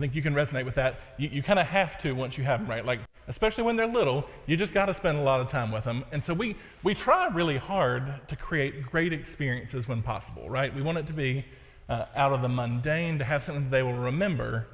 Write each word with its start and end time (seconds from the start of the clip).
I, 0.00 0.02
think 0.02 0.14
you 0.14 0.22
can 0.22 0.34
resonate 0.34 0.64
with 0.64 0.76
that. 0.76 0.98
You, 1.18 1.28
you 1.28 1.42
kind 1.42 1.58
of 1.58 1.66
have 1.66 2.00
to 2.02 2.12
once 2.12 2.38
you 2.38 2.44
have 2.44 2.60
them, 2.60 2.70
right? 2.70 2.84
Like, 2.84 3.00
especially 3.28 3.64
when 3.64 3.76
they're 3.76 3.86
little, 3.86 4.26
you 4.46 4.56
just 4.56 4.72
got 4.72 4.86
to 4.86 4.94
spend 4.94 5.18
a 5.18 5.22
lot 5.22 5.40
of 5.40 5.50
time 5.50 5.70
with 5.70 5.84
them. 5.84 6.04
And 6.10 6.24
so 6.24 6.32
we, 6.32 6.56
we 6.82 6.94
try 6.94 7.28
really 7.28 7.58
hard 7.58 8.26
to 8.28 8.36
create 8.36 8.82
great 8.82 9.12
experiences 9.12 9.86
when 9.86 10.02
possible, 10.02 10.48
right? 10.48 10.74
We 10.74 10.80
want 10.80 10.96
it 10.96 11.06
to 11.08 11.12
be 11.12 11.44
uh, 11.90 12.06
out 12.16 12.32
of 12.32 12.40
the 12.40 12.48
mundane, 12.48 13.18
to 13.18 13.24
have 13.24 13.44
something 13.44 13.64
that 13.64 13.70
they 13.70 13.82
will 13.82 13.92
remember 13.92 14.68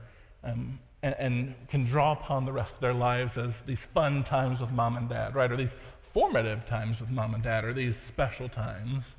um, 0.45 0.79
and, 1.02 1.16
and 1.19 1.55
can 1.69 1.85
draw 1.85 2.13
upon 2.13 2.45
the 2.45 2.52
rest 2.52 2.77
of 2.77 2.80
their 2.80 2.95
lives 2.95 3.37
as 3.37 3.63
these 3.63 3.85
fun 3.85 4.23
times 4.23 4.61
with 4.61 4.71
mom 4.71 4.97
and 4.97 5.09
dad, 5.09 5.35
right? 5.35 5.51
Or 5.51 5.57
these 5.57 5.74
formative 6.15 6.66
times 6.66 7.01
with 7.01 7.11
mom 7.11 7.35
and 7.35 7.43
dad, 7.43 7.65
or 7.65 7.73
these 7.73 7.97
special 7.97 8.49
times. 8.49 9.16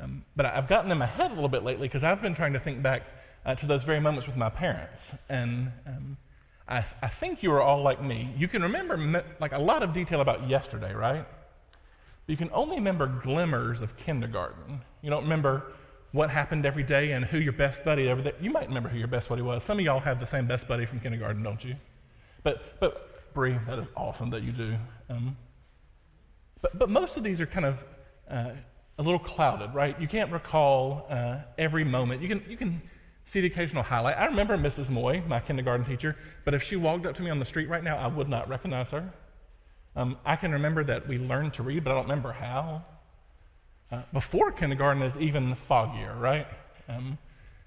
Um, 0.00 0.24
but 0.34 0.46
I've 0.46 0.68
gotten 0.68 0.90
in 0.90 0.96
my 0.96 1.06
head 1.06 1.30
a 1.30 1.34
little 1.34 1.48
bit 1.50 1.64
lately 1.64 1.86
because 1.86 2.02
I've 2.02 2.22
been 2.22 2.34
trying 2.34 2.54
to 2.54 2.60
think 2.60 2.82
back 2.82 3.02
uh, 3.48 3.54
to 3.54 3.66
those 3.66 3.82
very 3.82 3.98
moments 3.98 4.26
with 4.26 4.36
my 4.36 4.50
parents. 4.50 5.10
And 5.30 5.72
um, 5.86 6.18
I, 6.68 6.84
I, 7.02 7.08
think 7.08 7.42
you 7.42 7.50
are 7.52 7.62
all 7.62 7.82
like 7.82 8.02
me. 8.02 8.30
You 8.36 8.46
can 8.46 8.62
remember 8.62 8.98
me- 8.98 9.22
like 9.40 9.52
a 9.52 9.58
lot 9.58 9.82
of 9.82 9.94
detail 9.94 10.20
about 10.20 10.46
yesterday, 10.46 10.92
right? 10.92 11.24
But 12.26 12.30
you 12.30 12.36
can 12.36 12.50
only 12.52 12.76
remember 12.76 13.06
glimmers 13.06 13.80
of 13.80 13.96
kindergarten. 13.96 14.82
You 15.00 15.08
don't 15.08 15.22
remember 15.22 15.72
what 16.12 16.28
happened 16.28 16.66
every 16.66 16.82
day 16.82 17.12
and 17.12 17.24
who 17.24 17.38
your 17.38 17.54
best 17.54 17.86
buddy 17.86 18.10
ever. 18.10 18.32
You 18.38 18.50
might 18.50 18.68
remember 18.68 18.90
who 18.90 18.98
your 18.98 19.08
best 19.08 19.30
buddy 19.30 19.40
was. 19.40 19.64
Some 19.64 19.78
of 19.78 19.84
y'all 19.84 20.00
have 20.00 20.20
the 20.20 20.26
same 20.26 20.46
best 20.46 20.68
buddy 20.68 20.84
from 20.84 21.00
kindergarten, 21.00 21.42
don't 21.42 21.64
you? 21.64 21.76
But 22.42 22.78
but 22.80 23.32
Bree, 23.32 23.56
that 23.66 23.78
is 23.78 23.88
awesome 23.96 24.28
that 24.30 24.42
you 24.42 24.52
do. 24.52 24.76
Um, 25.08 25.38
but 26.60 26.78
but 26.78 26.90
most 26.90 27.16
of 27.16 27.24
these 27.24 27.40
are 27.40 27.46
kind 27.46 27.64
of 27.64 27.82
uh, 28.30 28.50
a 28.98 29.02
little 29.02 29.18
clouded, 29.18 29.74
right? 29.74 29.98
You 29.98 30.08
can't 30.08 30.30
recall 30.30 31.06
uh, 31.08 31.38
every 31.56 31.84
moment. 31.84 32.20
You 32.20 32.28
can, 32.28 32.44
you 32.46 32.56
can 32.56 32.82
see 33.28 33.42
the 33.42 33.46
occasional 33.46 33.82
highlight. 33.82 34.16
I 34.16 34.24
remember 34.24 34.56
Mrs. 34.56 34.88
Moy, 34.88 35.22
my 35.26 35.38
kindergarten 35.38 35.84
teacher, 35.84 36.16
but 36.46 36.54
if 36.54 36.62
she 36.62 36.76
walked 36.76 37.04
up 37.04 37.14
to 37.16 37.22
me 37.22 37.28
on 37.28 37.38
the 37.38 37.44
street 37.44 37.68
right 37.68 37.84
now, 37.84 37.98
I 37.98 38.06
would 38.06 38.28
not 38.28 38.48
recognize 38.48 38.90
her. 38.90 39.12
Um, 39.94 40.16
I 40.24 40.36
can 40.36 40.50
remember 40.52 40.82
that 40.84 41.06
we 41.06 41.18
learned 41.18 41.52
to 41.54 41.62
read, 41.62 41.84
but 41.84 41.90
I 41.90 41.96
don't 41.96 42.04
remember 42.04 42.32
how. 42.32 42.84
Uh, 43.92 44.02
before 44.14 44.50
kindergarten 44.50 45.02
is 45.02 45.14
even 45.18 45.54
foggier, 45.54 46.18
right? 46.18 46.46
Um, 46.88 47.18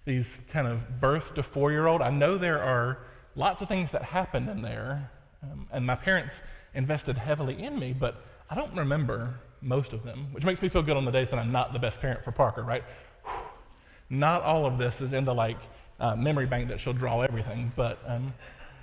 these 0.06 0.40
kind 0.52 0.68
of 0.68 1.00
birth 1.00 1.36
to 1.36 1.44
four 1.44 1.72
year 1.72 1.86
old. 1.86 2.02
I 2.02 2.10
know 2.10 2.40
there 2.40 2.62
are 2.64 2.98
lots 3.36 3.62
of 3.62 3.68
things 3.68 3.92
that 3.92 4.02
happened 4.02 4.50
in 4.50 4.64
there, 4.64 5.12
um, 5.44 5.68
and 5.72 5.86
my 5.86 5.96
parents 5.96 6.42
invested 6.74 7.20
heavily 7.20 7.62
in 7.62 7.78
me, 7.78 7.94
but 7.94 8.26
I 8.50 8.56
don't 8.56 8.76
remember 8.76 9.36
most 9.62 9.94
of 9.94 10.04
them, 10.04 10.30
which 10.32 10.44
makes 10.44 10.60
me 10.60 10.70
feel 10.70 10.82
good 10.82 10.98
on 10.98 11.06
the 11.06 11.12
days 11.12 11.30
that 11.30 11.38
I'm 11.38 11.52
not 11.52 11.72
the 11.72 11.80
best 11.80 12.02
parent 12.02 12.24
for 12.24 12.32
Parker, 12.32 12.64
right? 12.64 12.84
Not 14.12 14.44
all 14.44 14.66
of 14.68 14.78
this 14.78 15.02
is 15.02 15.14
in 15.14 15.26
the 15.26 15.34
like 15.34 15.58
uh, 16.00 16.16
memory 16.16 16.46
bank 16.46 16.70
that 16.70 16.80
she'll 16.80 16.94
draw 16.94 17.22
everything, 17.22 17.72
but 17.76 17.98
um, 18.06 18.34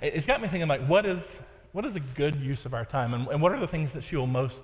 it, 0.01 0.13
has 0.15 0.25
got 0.25 0.41
me 0.41 0.47
thinking 0.47 0.67
like, 0.67 0.85
what 0.87 1.05
is 1.05 1.39
what 1.71 1.85
is 1.85 1.95
a 1.95 1.99
good 1.99 2.35
use 2.35 2.65
of 2.65 2.73
our 2.73 2.83
time, 2.83 3.13
and, 3.13 3.27
and, 3.27 3.41
what 3.41 3.51
are 3.51 3.59
the 3.59 3.67
things 3.67 3.91
that 3.91 4.03
she 4.03 4.15
will 4.15 4.27
most 4.27 4.61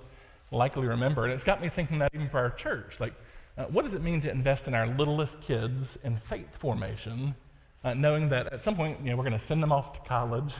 likely 0.50 0.86
remember? 0.86 1.24
And 1.24 1.32
it's 1.32 1.44
got 1.44 1.62
me 1.62 1.68
thinking 1.68 2.00
that 2.00 2.10
even 2.12 2.28
for 2.28 2.40
our 2.40 2.50
church, 2.50 2.98
like, 2.98 3.14
uh, 3.56 3.64
what 3.64 3.84
does 3.84 3.94
it 3.94 4.02
mean 4.02 4.20
to 4.22 4.30
invest 4.30 4.66
in 4.66 4.74
our 4.74 4.88
littlest 4.88 5.40
kids 5.40 5.96
in 6.02 6.16
faith 6.16 6.56
formation, 6.58 7.36
uh, 7.84 7.94
knowing 7.94 8.28
that 8.30 8.52
at 8.52 8.60
some 8.60 8.74
point, 8.74 8.98
you 9.04 9.10
know, 9.10 9.16
we're 9.16 9.22
going 9.22 9.38
to 9.38 9.44
send 9.44 9.62
them 9.62 9.70
off 9.70 9.92
to 9.92 10.00
college 10.08 10.52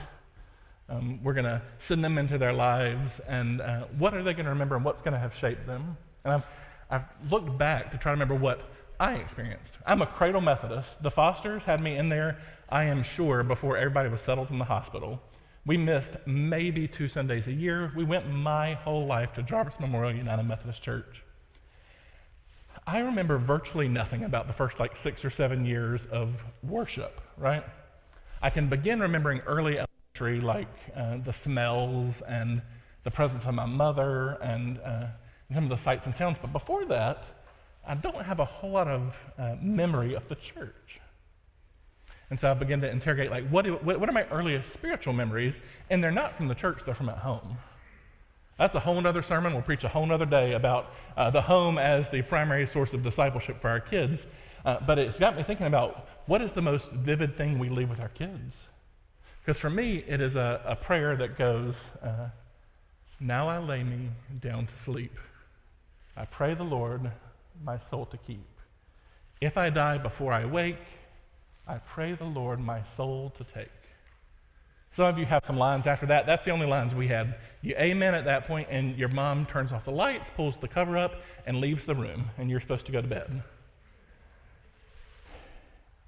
um, 0.89 1.21
we're 1.21 1.33
going 1.33 1.45
to 1.45 1.61
send 1.79 2.03
them 2.03 2.17
into 2.17 2.37
their 2.37 2.53
lives, 2.53 3.19
and 3.27 3.59
uh, 3.59 3.85
what 3.97 4.13
are 4.13 4.23
they 4.23 4.33
going 4.33 4.45
to 4.45 4.51
remember 4.51 4.75
and 4.75 4.85
what's 4.85 5.01
going 5.01 5.13
to 5.13 5.19
have 5.19 5.35
shaped 5.35 5.67
them? 5.67 5.97
And 6.23 6.35
I've, 6.35 6.45
I've 6.89 7.03
looked 7.29 7.57
back 7.57 7.91
to 7.91 7.97
try 7.97 8.11
to 8.11 8.13
remember 8.13 8.35
what 8.35 8.61
I 8.99 9.15
experienced. 9.15 9.77
I'm 9.85 10.01
a 10.01 10.07
cradle 10.07 10.41
Methodist. 10.41 11.01
The 11.03 11.11
Fosters 11.11 11.65
had 11.65 11.81
me 11.81 11.95
in 11.95 12.09
there, 12.09 12.39
I 12.67 12.85
am 12.85 13.03
sure, 13.03 13.43
before 13.43 13.77
everybody 13.77 14.09
was 14.09 14.21
settled 14.21 14.49
in 14.49 14.57
the 14.57 14.65
hospital. 14.65 15.21
We 15.65 15.77
missed 15.77 16.15
maybe 16.25 16.87
two 16.87 17.07
Sundays 17.07 17.47
a 17.47 17.53
year. 17.53 17.91
We 17.95 18.03
went 18.03 18.29
my 18.31 18.73
whole 18.73 19.05
life 19.05 19.33
to 19.33 19.43
Jarvis 19.43 19.79
Memorial 19.79 20.15
United 20.15 20.43
Methodist 20.43 20.81
Church. 20.81 21.23
I 22.87 22.99
remember 22.99 23.37
virtually 23.37 23.87
nothing 23.87 24.23
about 24.23 24.47
the 24.47 24.53
first 24.53 24.79
like 24.79 24.95
six 24.95 25.25
or 25.25 25.29
seven 25.29 25.65
years 25.65 26.05
of 26.05 26.41
worship, 26.63 27.21
right? 27.37 27.63
I 28.41 28.49
can 28.49 28.67
begin 28.67 29.01
remembering 29.01 29.41
early 29.41 29.77
elementary, 29.77 30.41
like 30.41 30.69
uh, 30.95 31.17
the 31.17 31.33
smells 31.33 32.21
and 32.21 32.61
the 33.03 33.11
presence 33.11 33.45
of 33.45 33.53
my 33.53 33.65
mother 33.65 34.37
and 34.41 34.79
uh, 34.79 35.07
some 35.53 35.65
of 35.65 35.69
the 35.69 35.77
sights 35.77 36.05
and 36.05 36.15
sounds. 36.15 36.37
But 36.41 36.53
before 36.53 36.85
that, 36.85 37.25
I 37.87 37.95
don't 37.95 38.21
have 38.21 38.39
a 38.39 38.45
whole 38.45 38.71
lot 38.71 38.87
of 38.87 39.17
uh, 39.39 39.55
memory 39.61 40.13
of 40.13 40.27
the 40.27 40.35
church. 40.35 40.99
And 42.29 42.37
so 42.37 42.51
I 42.51 42.53
began 42.53 42.81
to 42.81 42.89
interrogate, 42.91 43.31
like, 43.31 43.47
what, 43.47 43.63
do, 43.63 43.75
what, 43.75 43.99
what, 43.99 44.09
are 44.09 44.11
my 44.11 44.25
earliest 44.25 44.73
spiritual 44.73 45.13
memories? 45.13 45.61
And 45.89 46.03
they're 46.03 46.11
not 46.11 46.33
from 46.33 46.49
the 46.49 46.55
church, 46.55 46.81
they're 46.85 46.93
from 46.93 47.07
at 47.07 47.19
home. 47.19 47.57
That's 48.57 48.75
a 48.75 48.81
whole 48.81 49.05
other 49.05 49.21
sermon. 49.21 49.53
We'll 49.53 49.61
preach 49.61 49.85
a 49.85 49.87
whole 49.87 50.11
other 50.11 50.25
day 50.25 50.53
about 50.53 50.91
uh, 51.15 51.29
the 51.29 51.43
home 51.43 51.77
as 51.77 52.09
the 52.09 52.23
primary 52.23 52.67
source 52.67 52.93
of 52.93 53.03
discipleship 53.03 53.61
for 53.61 53.69
our 53.69 53.79
kids. 53.79 54.25
Uh, 54.65 54.79
but 54.85 54.99
it's 54.99 55.19
got 55.19 55.37
me 55.37 55.43
thinking 55.43 55.67
about 55.67 56.09
what 56.25 56.41
is 56.41 56.51
the 56.51 56.61
most 56.61 56.91
vivid 56.91 57.37
thing 57.37 57.59
we 57.59 57.69
leave 57.69 57.89
with 57.89 58.01
our 58.01 58.09
kids? 58.09 58.63
Because 59.41 59.57
for 59.57 59.69
me, 59.69 60.03
it 60.07 60.19
is 60.19 60.35
a, 60.35 60.61
a 60.65 60.75
prayer 60.75 61.15
that 61.15 61.37
goes, 61.37 61.75
uh, 62.03 62.29
Now 63.21 63.47
I 63.47 63.59
lay 63.59 63.83
me 63.83 64.09
down 64.41 64.65
to 64.65 64.75
sleep. 64.75 65.17
I 66.17 66.25
pray 66.25 66.53
the 66.53 66.63
Lord 66.63 67.11
my 67.63 67.77
soul 67.77 68.05
to 68.07 68.17
keep. 68.17 68.47
If 69.41 69.57
I 69.57 69.69
die 69.69 69.97
before 69.97 70.33
I 70.33 70.45
wake, 70.45 70.77
I 71.67 71.77
pray 71.77 72.13
the 72.13 72.25
Lord 72.25 72.59
my 72.59 72.83
soul 72.83 73.31
to 73.37 73.43
take. 73.43 73.69
Some 74.91 75.05
of 75.05 75.19
you 75.19 75.25
have 75.25 75.45
some 75.45 75.57
lines 75.57 75.85
after 75.85 76.05
that. 76.07 76.25
That's 76.25 76.43
the 76.43 76.51
only 76.51 76.65
lines 76.65 76.95
we 76.95 77.07
had. 77.07 77.35
You 77.61 77.75
amen 77.77 78.15
at 78.15 78.25
that 78.25 78.47
point, 78.47 78.69
and 78.71 78.97
your 78.97 79.09
mom 79.09 79.45
turns 79.45 79.71
off 79.71 79.85
the 79.85 79.91
lights, 79.91 80.31
pulls 80.35 80.57
the 80.57 80.67
cover 80.67 80.97
up, 80.97 81.21
and 81.45 81.59
leaves 81.59 81.85
the 81.85 81.93
room, 81.93 82.31
and 82.37 82.49
you're 82.49 82.61
supposed 82.61 82.85
to 82.87 82.91
go 82.91 83.01
to 83.01 83.07
bed. 83.07 83.43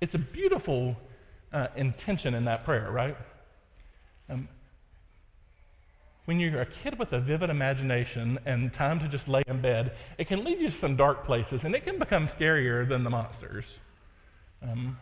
It's 0.01 0.15
a 0.15 0.19
beautiful 0.19 0.95
uh, 1.51 1.67
intention 1.75 2.33
in 2.33 2.45
that 2.45 2.63
prayer, 2.63 2.89
right? 2.89 3.17
Um, 4.29 4.47
when 6.29 6.39
you're 6.39 6.61
a 6.61 6.65
kid 6.67 6.99
with 6.99 7.11
a 7.11 7.19
vivid 7.19 7.49
imagination 7.49 8.37
and 8.45 8.71
time 8.71 8.99
to 8.99 9.07
just 9.07 9.27
lay 9.27 9.41
in 9.47 9.59
bed, 9.61 9.93
it 10.19 10.27
can 10.27 10.43
lead 10.43 10.59
you 10.59 10.69
to 10.69 10.77
some 10.77 10.95
dark 10.95 11.25
places 11.25 11.63
and 11.63 11.73
it 11.73 11.83
can 11.83 11.97
become 11.97 12.27
scarier 12.27 12.87
than 12.87 13.03
the 13.03 13.09
monsters. 13.09 13.79
Um, 14.61 14.99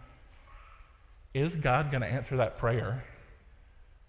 is 1.33 1.57
God 1.57 1.91
going 1.91 1.99
to 1.99 2.07
answer 2.07 2.37
that 2.37 2.57
prayer? 2.57 3.03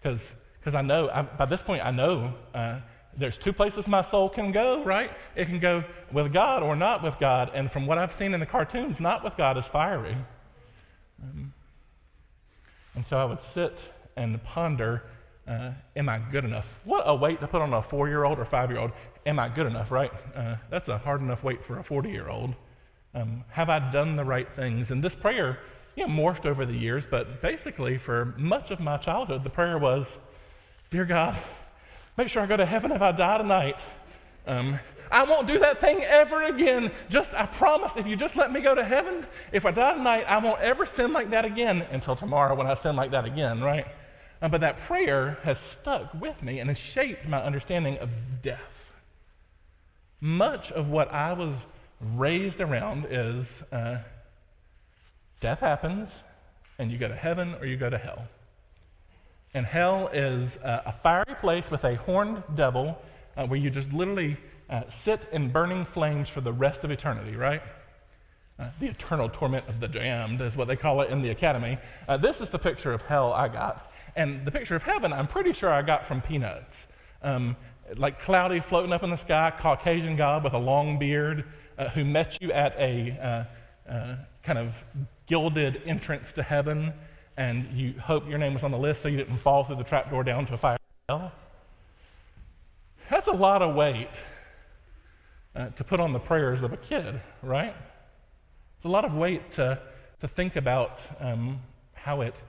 Because 0.01 0.31
I 0.73 0.81
know, 0.81 1.09
I, 1.09 1.23
by 1.23 1.45
this 1.45 1.61
point, 1.61 1.85
I 1.85 1.91
know 1.91 2.35
uh, 2.53 2.79
there's 3.17 3.37
two 3.37 3.51
places 3.51 3.85
my 3.85 4.01
soul 4.01 4.29
can 4.29 4.53
go, 4.53 4.81
right? 4.85 5.11
It 5.35 5.47
can 5.47 5.59
go 5.59 5.83
with 6.13 6.31
God 6.31 6.63
or 6.63 6.73
not 6.73 7.03
with 7.03 7.19
God. 7.19 7.51
And 7.53 7.69
from 7.69 7.85
what 7.85 7.97
I've 7.97 8.13
seen 8.13 8.33
in 8.33 8.39
the 8.39 8.45
cartoons, 8.45 9.01
not 9.01 9.25
with 9.25 9.35
God 9.35 9.57
is 9.57 9.65
fiery. 9.65 10.15
Um, 11.21 11.51
and 12.95 13.05
so 13.05 13.17
I 13.17 13.25
would 13.25 13.41
sit 13.41 13.77
and 14.15 14.41
ponder 14.41 15.03
uh, 15.47 15.71
am 15.95 16.09
I 16.09 16.19
good 16.19 16.45
enough? 16.45 16.67
What 16.83 17.03
a 17.05 17.15
weight 17.15 17.39
to 17.41 17.47
put 17.47 17.61
on 17.61 17.73
a 17.73 17.81
four 17.81 18.07
year 18.07 18.23
old 18.23 18.39
or 18.39 18.45
five 18.45 18.69
year 18.69 18.79
old. 18.79 18.91
Am 19.25 19.39
I 19.39 19.49
good 19.49 19.65
enough, 19.65 19.91
right? 19.91 20.11
Uh, 20.35 20.55
that's 20.69 20.87
a 20.87 20.97
hard 20.97 21.21
enough 21.21 21.43
weight 21.43 21.63
for 21.63 21.79
a 21.79 21.83
40 21.83 22.09
year 22.09 22.29
old. 22.29 22.55
Um, 23.13 23.43
have 23.49 23.69
I 23.69 23.79
done 23.91 24.15
the 24.15 24.23
right 24.23 24.47
things? 24.53 24.91
And 24.91 25.03
this 25.03 25.15
prayer, 25.15 25.59
you 25.95 26.07
know, 26.07 26.13
morphed 26.13 26.45
over 26.45 26.65
the 26.65 26.75
years, 26.75 27.05
but 27.09 27.41
basically 27.41 27.97
for 27.97 28.33
much 28.37 28.71
of 28.71 28.79
my 28.79 28.97
childhood, 28.97 29.43
the 29.43 29.49
prayer 29.49 29.77
was, 29.77 30.15
Dear 30.91 31.05
God, 31.05 31.35
make 32.17 32.29
sure 32.29 32.41
I 32.41 32.45
go 32.45 32.57
to 32.57 32.65
heaven 32.65 32.91
if 32.91 33.01
I 33.01 33.11
die 33.11 33.37
tonight. 33.37 33.79
Um, 34.45 34.79
I 35.11 35.23
won't 35.23 35.47
do 35.47 35.59
that 35.59 35.79
thing 35.79 36.03
ever 36.03 36.43
again. 36.43 36.91
Just, 37.09 37.33
I 37.33 37.47
promise, 37.47 37.97
if 37.97 38.05
you 38.05 38.15
just 38.15 38.35
let 38.35 38.51
me 38.51 38.61
go 38.61 38.75
to 38.75 38.83
heaven, 38.83 39.25
if 39.51 39.65
I 39.65 39.71
die 39.71 39.93
tonight, 39.93 40.25
I 40.27 40.37
won't 40.37 40.61
ever 40.61 40.85
sin 40.85 41.13
like 41.13 41.31
that 41.31 41.45
again 41.45 41.85
until 41.91 42.15
tomorrow 42.15 42.55
when 42.55 42.67
I 42.67 42.75
sin 42.75 42.95
like 42.95 43.11
that 43.11 43.25
again, 43.25 43.61
right? 43.61 43.87
Uh, 44.41 44.47
but 44.47 44.61
that 44.61 44.79
prayer 44.79 45.37
has 45.43 45.59
stuck 45.59 46.13
with 46.13 46.41
me 46.41 46.59
and 46.59 46.69
has 46.69 46.77
shaped 46.77 47.27
my 47.27 47.43
understanding 47.43 47.97
of 47.97 48.09
death. 48.41 48.93
Much 50.21 50.71
of 50.71 50.89
what 50.89 51.11
I 51.13 51.33
was 51.33 51.53
raised 51.99 52.61
around 52.61 53.05
is 53.09 53.45
uh, 53.71 53.97
death 55.41 55.59
happens, 55.59 56.09
and 56.77 56.91
you 56.91 56.97
go 56.97 57.07
to 57.07 57.15
heaven 57.15 57.55
or 57.59 57.65
you 57.65 57.75
go 57.75 57.89
to 57.89 57.97
hell. 57.97 58.27
And 59.53 59.65
hell 59.65 60.09
is 60.13 60.57
uh, 60.57 60.83
a 60.85 60.93
fiery 60.93 61.35
place 61.39 61.69
with 61.69 61.83
a 61.83 61.95
horned 61.95 62.43
devil 62.55 63.01
uh, 63.35 63.45
where 63.47 63.59
you 63.59 63.69
just 63.69 63.91
literally 63.91 64.37
uh, 64.69 64.83
sit 64.89 65.27
in 65.31 65.49
burning 65.49 65.83
flames 65.83 66.29
for 66.29 66.39
the 66.39 66.53
rest 66.53 66.83
of 66.83 66.91
eternity, 66.91 67.35
right? 67.35 67.61
Uh, 68.59 68.69
the 68.79 68.87
eternal 68.87 69.27
torment 69.27 69.67
of 69.67 69.79
the 69.79 69.87
damned 69.87 70.39
is 70.41 70.55
what 70.55 70.67
they 70.67 70.75
call 70.75 71.01
it 71.01 71.09
in 71.09 71.21
the 71.21 71.29
academy. 71.29 71.77
This 72.19 72.41
is 72.41 72.49
the 72.49 72.59
picture 72.59 72.93
of 72.93 73.01
hell 73.03 73.33
I 73.33 73.47
got. 73.47 73.88
And 74.15 74.45
the 74.45 74.51
picture 74.51 74.75
of 74.75 74.83
heaven, 74.83 75.13
I'm 75.13 75.27
pretty 75.27 75.53
sure 75.53 75.71
I 75.71 75.81
got 75.81 76.05
from 76.05 76.21
Peanuts. 76.21 76.87
Um, 77.21 77.55
like 77.95 78.19
cloudy 78.21 78.59
floating 78.59 78.93
up 78.93 79.03
in 79.03 79.09
the 79.09 79.17
sky, 79.17 79.51
Caucasian 79.57 80.15
God 80.15 80.43
with 80.43 80.53
a 80.53 80.59
long 80.59 80.99
beard 80.99 81.45
uh, 81.77 81.89
who 81.89 82.05
met 82.05 82.37
you 82.41 82.51
at 82.51 82.75
a 82.77 83.47
uh, 83.87 83.91
uh, 83.91 84.15
kind 84.43 84.59
of 84.59 84.75
gilded 85.25 85.81
entrance 85.85 86.33
to 86.33 86.43
heaven, 86.43 86.93
and 87.37 87.67
you 87.73 87.93
hope 87.99 88.27
your 88.27 88.37
name 88.37 88.53
was 88.53 88.63
on 88.63 88.71
the 88.71 88.77
list 88.77 89.01
so 89.01 89.07
you 89.07 89.17
didn't 89.17 89.37
fall 89.37 89.63
through 89.63 89.77
the 89.77 89.83
trapdoor 89.83 90.23
down 90.23 90.45
to 90.45 90.53
a 90.53 90.57
fire 90.57 90.77
hell. 91.07 91.31
That's 93.09 93.27
a 93.27 93.33
lot 93.33 93.61
of 93.61 93.75
weight 93.75 94.09
uh, 95.55 95.69
to 95.69 95.83
put 95.83 95.99
on 95.99 96.13
the 96.13 96.19
prayers 96.19 96.61
of 96.61 96.73
a 96.73 96.77
kid, 96.77 97.21
right? 97.41 97.75
It's 98.77 98.85
a 98.85 98.89
lot 98.89 99.03
of 99.03 99.13
weight 99.13 99.51
to, 99.53 99.79
to 100.19 100.27
think 100.27 100.55
about 100.55 101.01
um, 101.19 101.61
how 101.93 102.21
it, 102.21 102.41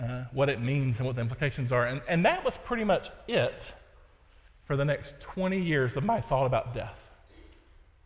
uh, 0.00 0.24
what 0.32 0.48
it 0.48 0.60
means 0.60 0.98
and 0.98 1.06
what 1.06 1.16
the 1.16 1.22
implications 1.22 1.72
are. 1.72 1.86
And, 1.86 2.00
and 2.08 2.24
that 2.24 2.44
was 2.44 2.56
pretty 2.58 2.84
much 2.84 3.10
it 3.26 3.62
for 4.64 4.76
the 4.76 4.84
next 4.84 5.20
20 5.20 5.60
years 5.60 5.96
of 5.96 6.04
my 6.04 6.20
thought 6.20 6.46
about 6.46 6.74
death. 6.74 6.98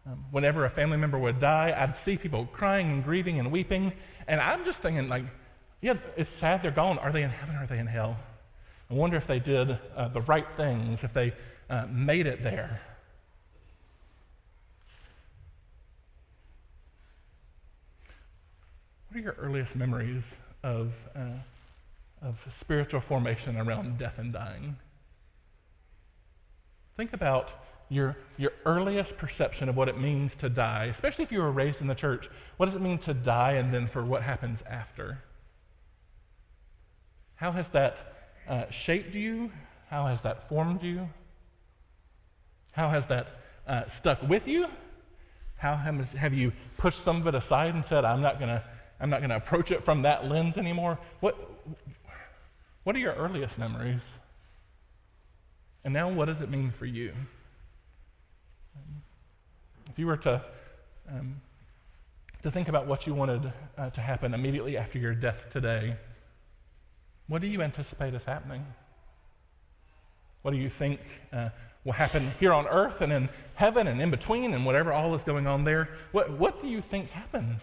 Um, 0.06 0.24
whenever 0.30 0.64
a 0.64 0.70
family 0.70 0.96
member 0.96 1.18
would 1.18 1.38
die, 1.38 1.74
I'd 1.76 1.96
see 1.96 2.16
people 2.16 2.46
crying 2.52 2.90
and 2.90 3.04
grieving 3.04 3.38
and 3.38 3.50
weeping, 3.50 3.92
and 4.26 4.40
I'm 4.40 4.64
just 4.64 4.80
thinking, 4.80 5.08
like, 5.08 5.24
yeah, 5.80 5.94
it's 6.16 6.32
sad 6.32 6.62
they're 6.62 6.70
gone. 6.70 6.98
Are 6.98 7.12
they 7.12 7.22
in 7.22 7.30
heaven 7.30 7.56
or 7.56 7.64
are 7.64 7.66
they 7.66 7.78
in 7.78 7.86
hell? 7.86 8.16
I 8.90 8.94
wonder 8.94 9.16
if 9.16 9.26
they 9.26 9.38
did 9.38 9.78
uh, 9.96 10.08
the 10.08 10.20
right 10.22 10.46
things, 10.56 11.04
if 11.04 11.12
they 11.12 11.32
uh, 11.68 11.86
made 11.90 12.26
it 12.26 12.42
there. 12.42 12.80
What 19.08 19.18
are 19.18 19.22
your 19.22 19.36
earliest 19.38 19.74
memories 19.74 20.24
of, 20.62 20.92
uh, 21.16 21.20
of 22.22 22.38
spiritual 22.56 23.00
formation 23.00 23.56
around 23.56 23.98
death 23.98 24.18
and 24.18 24.32
dying? 24.32 24.76
Think 26.96 27.12
about 27.12 27.50
your, 27.88 28.16
your 28.36 28.52
earliest 28.64 29.16
perception 29.18 29.68
of 29.68 29.76
what 29.76 29.88
it 29.88 29.98
means 29.98 30.36
to 30.36 30.48
die, 30.48 30.86
especially 30.86 31.24
if 31.24 31.32
you 31.32 31.40
were 31.40 31.50
raised 31.50 31.80
in 31.80 31.86
the 31.86 31.94
church. 31.94 32.28
What 32.56 32.66
does 32.66 32.74
it 32.74 32.82
mean 32.82 32.98
to 32.98 33.14
die 33.14 33.52
and 33.52 33.72
then 33.72 33.86
for 33.86 34.04
what 34.04 34.22
happens 34.22 34.62
after? 34.62 35.22
How 37.36 37.52
has 37.52 37.68
that 37.68 38.28
uh, 38.48 38.70
shaped 38.70 39.14
you? 39.14 39.50
How 39.88 40.06
has 40.06 40.20
that 40.20 40.48
formed 40.48 40.82
you? 40.82 41.08
How 42.72 42.90
has 42.90 43.06
that 43.06 43.28
uh, 43.66 43.86
stuck 43.88 44.22
with 44.22 44.46
you? 44.46 44.66
How 45.56 45.74
has, 45.74 46.12
have 46.12 46.32
you 46.32 46.52
pushed 46.78 47.02
some 47.02 47.20
of 47.20 47.26
it 47.26 47.34
aside 47.34 47.74
and 47.74 47.84
said, 47.84 48.04
I'm 48.04 48.20
not 48.20 48.38
going 48.38 48.50
to 48.50 48.62
I'm 49.00 49.08
not 49.08 49.20
going 49.20 49.30
to 49.30 49.36
approach 49.36 49.70
it 49.70 49.82
from 49.84 50.02
that 50.02 50.28
lens 50.28 50.58
anymore? 50.58 50.98
What, 51.20 51.59
what 52.84 52.96
are 52.96 52.98
your 52.98 53.14
earliest 53.14 53.58
memories? 53.58 54.02
And 55.84 55.94
now, 55.94 56.10
what 56.10 56.26
does 56.26 56.40
it 56.40 56.50
mean 56.50 56.70
for 56.70 56.86
you? 56.86 57.12
If 59.88 59.98
you 59.98 60.06
were 60.06 60.18
to, 60.18 60.42
um, 61.08 61.40
to 62.42 62.50
think 62.50 62.68
about 62.68 62.86
what 62.86 63.06
you 63.06 63.14
wanted 63.14 63.52
uh, 63.76 63.90
to 63.90 64.00
happen 64.00 64.34
immediately 64.34 64.76
after 64.76 64.98
your 64.98 65.14
death 65.14 65.44
today, 65.50 65.96
what 67.28 67.40
do 67.40 67.48
you 67.48 67.62
anticipate 67.62 68.14
is 68.14 68.24
happening? 68.24 68.64
What 70.42 70.52
do 70.52 70.56
you 70.56 70.68
think 70.68 71.00
uh, 71.32 71.50
will 71.84 71.92
happen 71.92 72.30
here 72.38 72.52
on 72.52 72.66
earth 72.66 73.00
and 73.00 73.12
in 73.12 73.28
heaven 73.54 73.86
and 73.86 74.00
in 74.00 74.10
between 74.10 74.52
and 74.54 74.66
whatever 74.66 74.92
all 74.92 75.14
is 75.14 75.22
going 75.22 75.46
on 75.46 75.64
there? 75.64 75.88
What, 76.12 76.30
what 76.30 76.60
do 76.60 76.68
you 76.68 76.80
think 76.80 77.10
happens? 77.10 77.62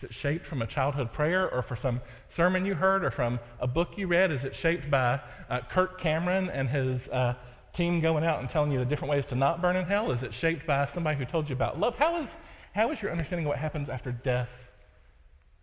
Is 0.00 0.04
it 0.04 0.14
shaped 0.14 0.46
from 0.46 0.62
a 0.62 0.66
childhood 0.66 1.12
prayer 1.12 1.46
or 1.52 1.60
for 1.60 1.76
some 1.76 2.00
sermon 2.30 2.64
you 2.64 2.74
heard 2.74 3.04
or 3.04 3.10
from 3.10 3.38
a 3.58 3.66
book 3.66 3.98
you 3.98 4.06
read? 4.06 4.32
Is 4.32 4.46
it 4.46 4.56
shaped 4.56 4.90
by 4.90 5.20
uh, 5.50 5.60
Kirk 5.68 6.00
Cameron 6.00 6.48
and 6.48 6.70
his 6.70 7.06
uh, 7.10 7.34
team 7.74 8.00
going 8.00 8.24
out 8.24 8.40
and 8.40 8.48
telling 8.48 8.72
you 8.72 8.78
the 8.78 8.86
different 8.86 9.10
ways 9.10 9.26
to 9.26 9.34
not 9.34 9.60
burn 9.60 9.76
in 9.76 9.84
hell? 9.84 10.10
Is 10.10 10.22
it 10.22 10.32
shaped 10.32 10.66
by 10.66 10.86
somebody 10.86 11.18
who 11.18 11.26
told 11.26 11.50
you 11.50 11.54
about 11.54 11.78
love? 11.78 11.98
How 11.98 12.16
is, 12.22 12.30
how 12.74 12.90
is 12.90 13.02
your 13.02 13.10
understanding 13.10 13.44
of 13.44 13.50
what 13.50 13.58
happens 13.58 13.90
after 13.90 14.10
death 14.10 14.48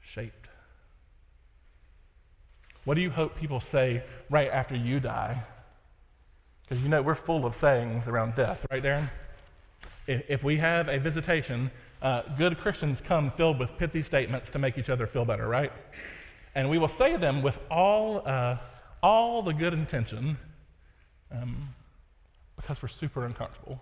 shaped? 0.02 0.48
What 2.84 2.94
do 2.94 3.02
you 3.02 3.10
hope 3.10 3.40
people 3.40 3.60
say 3.60 4.04
right 4.30 4.52
after 4.52 4.76
you 4.76 5.00
die? 5.00 5.42
Because 6.62 6.84
you 6.84 6.90
know 6.90 7.02
we're 7.02 7.16
full 7.16 7.44
of 7.44 7.56
sayings 7.56 8.08
around 8.08 8.36
death, 8.36 8.68
right, 8.70 8.84
Darren? 8.84 9.10
If, 10.08 10.24
if 10.30 10.44
we 10.44 10.58
have 10.58 10.88
a 10.88 11.00
visitation, 11.00 11.70
uh, 12.02 12.22
good 12.38 12.58
Christians 12.58 13.02
come 13.02 13.30
filled 13.32 13.60
with 13.60 13.78
pithy 13.78 14.02
statements 14.02 14.50
to 14.52 14.60
make 14.60 14.78
each 14.78 14.90
other 14.90 15.06
feel 15.06 15.26
better, 15.26 15.48
right? 15.48 15.72
And 16.56 16.70
we 16.70 16.78
will 16.78 16.88
say 16.88 17.18
them 17.18 17.42
with 17.42 17.60
all, 17.70 18.24
uh, 18.26 18.58
all 19.04 19.42
the 19.42 19.54
good 19.54 19.74
intention 19.74 20.38
um, 21.32 21.70
because 22.56 22.82
we're 22.82 22.88
super 22.88 23.26
uncomfortable. 23.26 23.82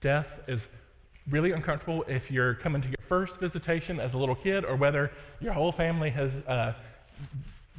Death 0.00 0.40
is 0.48 0.66
really 1.28 1.52
uncomfortable 1.52 2.04
if 2.08 2.30
you're 2.30 2.54
coming 2.54 2.82
to 2.82 2.88
your 2.88 2.96
first 3.00 3.40
visitation 3.40 4.00
as 4.00 4.14
a 4.14 4.18
little 4.18 4.34
kid 4.34 4.64
or 4.64 4.76
whether 4.76 5.10
your 5.40 5.52
whole 5.52 5.72
family 5.72 6.10
has 6.10 6.34
uh, 6.46 6.74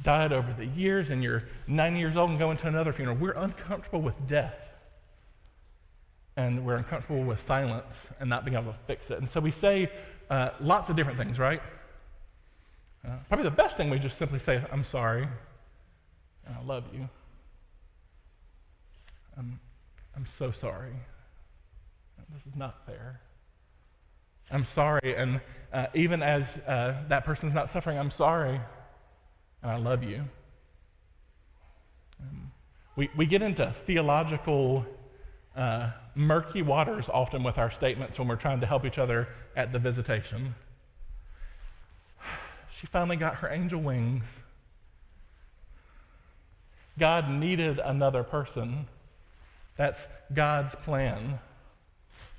died 0.02 0.32
over 0.32 0.52
the 0.54 0.66
years 0.66 1.10
and 1.10 1.22
you're 1.22 1.44
90 1.66 1.98
years 1.98 2.16
old 2.16 2.30
and 2.30 2.38
going 2.38 2.56
to 2.56 2.66
another 2.66 2.92
funeral. 2.92 3.16
We're 3.16 3.32
uncomfortable 3.32 4.00
with 4.00 4.14
death 4.26 4.65
and 6.36 6.64
we're 6.64 6.76
uncomfortable 6.76 7.22
with 7.22 7.40
silence 7.40 8.08
and 8.20 8.28
not 8.28 8.44
being 8.44 8.56
able 8.56 8.72
to 8.72 8.78
fix 8.86 9.10
it. 9.10 9.18
And 9.18 9.28
so 9.28 9.40
we 9.40 9.50
say 9.50 9.90
uh, 10.28 10.50
lots 10.60 10.90
of 10.90 10.96
different 10.96 11.18
things, 11.18 11.38
right? 11.38 11.62
Uh, 13.06 13.12
probably 13.28 13.44
the 13.44 13.50
best 13.50 13.76
thing 13.76 13.88
we 13.88 13.98
just 13.98 14.18
simply 14.18 14.38
say, 14.38 14.62
I'm 14.70 14.84
sorry, 14.84 15.28
and 16.46 16.56
I 16.56 16.62
love 16.62 16.84
you. 16.92 17.08
I'm, 19.38 19.60
I'm 20.14 20.26
so 20.26 20.50
sorry. 20.50 20.94
This 22.32 22.46
is 22.46 22.56
not 22.56 22.84
fair. 22.86 23.20
I'm 24.50 24.64
sorry, 24.64 25.14
and 25.16 25.40
uh, 25.72 25.86
even 25.94 26.22
as 26.22 26.58
uh, 26.66 27.02
that 27.08 27.24
person's 27.24 27.54
not 27.54 27.70
suffering, 27.70 27.98
I'm 27.98 28.10
sorry, 28.10 28.60
and 29.62 29.70
I 29.70 29.76
love 29.76 30.02
you. 30.02 30.24
Um, 32.20 32.52
we, 32.94 33.10
we 33.16 33.26
get 33.26 33.42
into 33.42 33.72
theological 33.72 34.84
uh, 35.56 35.90
murky 36.14 36.62
waters 36.62 37.08
often 37.08 37.42
with 37.42 37.58
our 37.58 37.70
statements 37.70 38.18
when 38.18 38.28
we're 38.28 38.36
trying 38.36 38.60
to 38.60 38.66
help 38.66 38.84
each 38.84 38.98
other 38.98 39.28
at 39.56 39.72
the 39.72 39.78
visitation. 39.78 40.54
She 42.78 42.86
finally 42.86 43.16
got 43.16 43.36
her 43.36 43.48
angel 43.48 43.80
wings. 43.80 44.38
God 46.98 47.30
needed 47.30 47.78
another 47.78 48.22
person. 48.22 48.86
That's 49.76 50.06
God's 50.32 50.74
plan. 50.74 51.38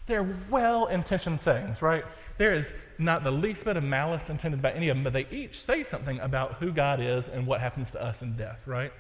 They're 0.06 0.28
well 0.50 0.86
intentioned 0.88 1.42
sayings, 1.42 1.82
right? 1.82 2.06
There 2.38 2.54
is 2.54 2.72
not 2.98 3.24
the 3.24 3.32
least 3.32 3.66
bit 3.66 3.78
of 3.78 3.84
malice 3.84 4.30
intended 4.30 4.62
by 4.62 4.72
any 4.72 4.90
of 4.90 4.96
them, 4.96 5.04
but 5.04 5.14
they 5.14 5.28
each 5.32 5.60
say 5.60 5.84
something 5.84 6.20
about 6.20 6.56
who 6.56 6.72
God 6.72 7.00
is 7.02 7.28
and 7.28 7.46
what 7.46 7.62
happens 7.62 7.92
to 7.92 8.04
us 8.04 8.22
in 8.22 8.36
death, 8.36 8.62
right? 8.66 8.94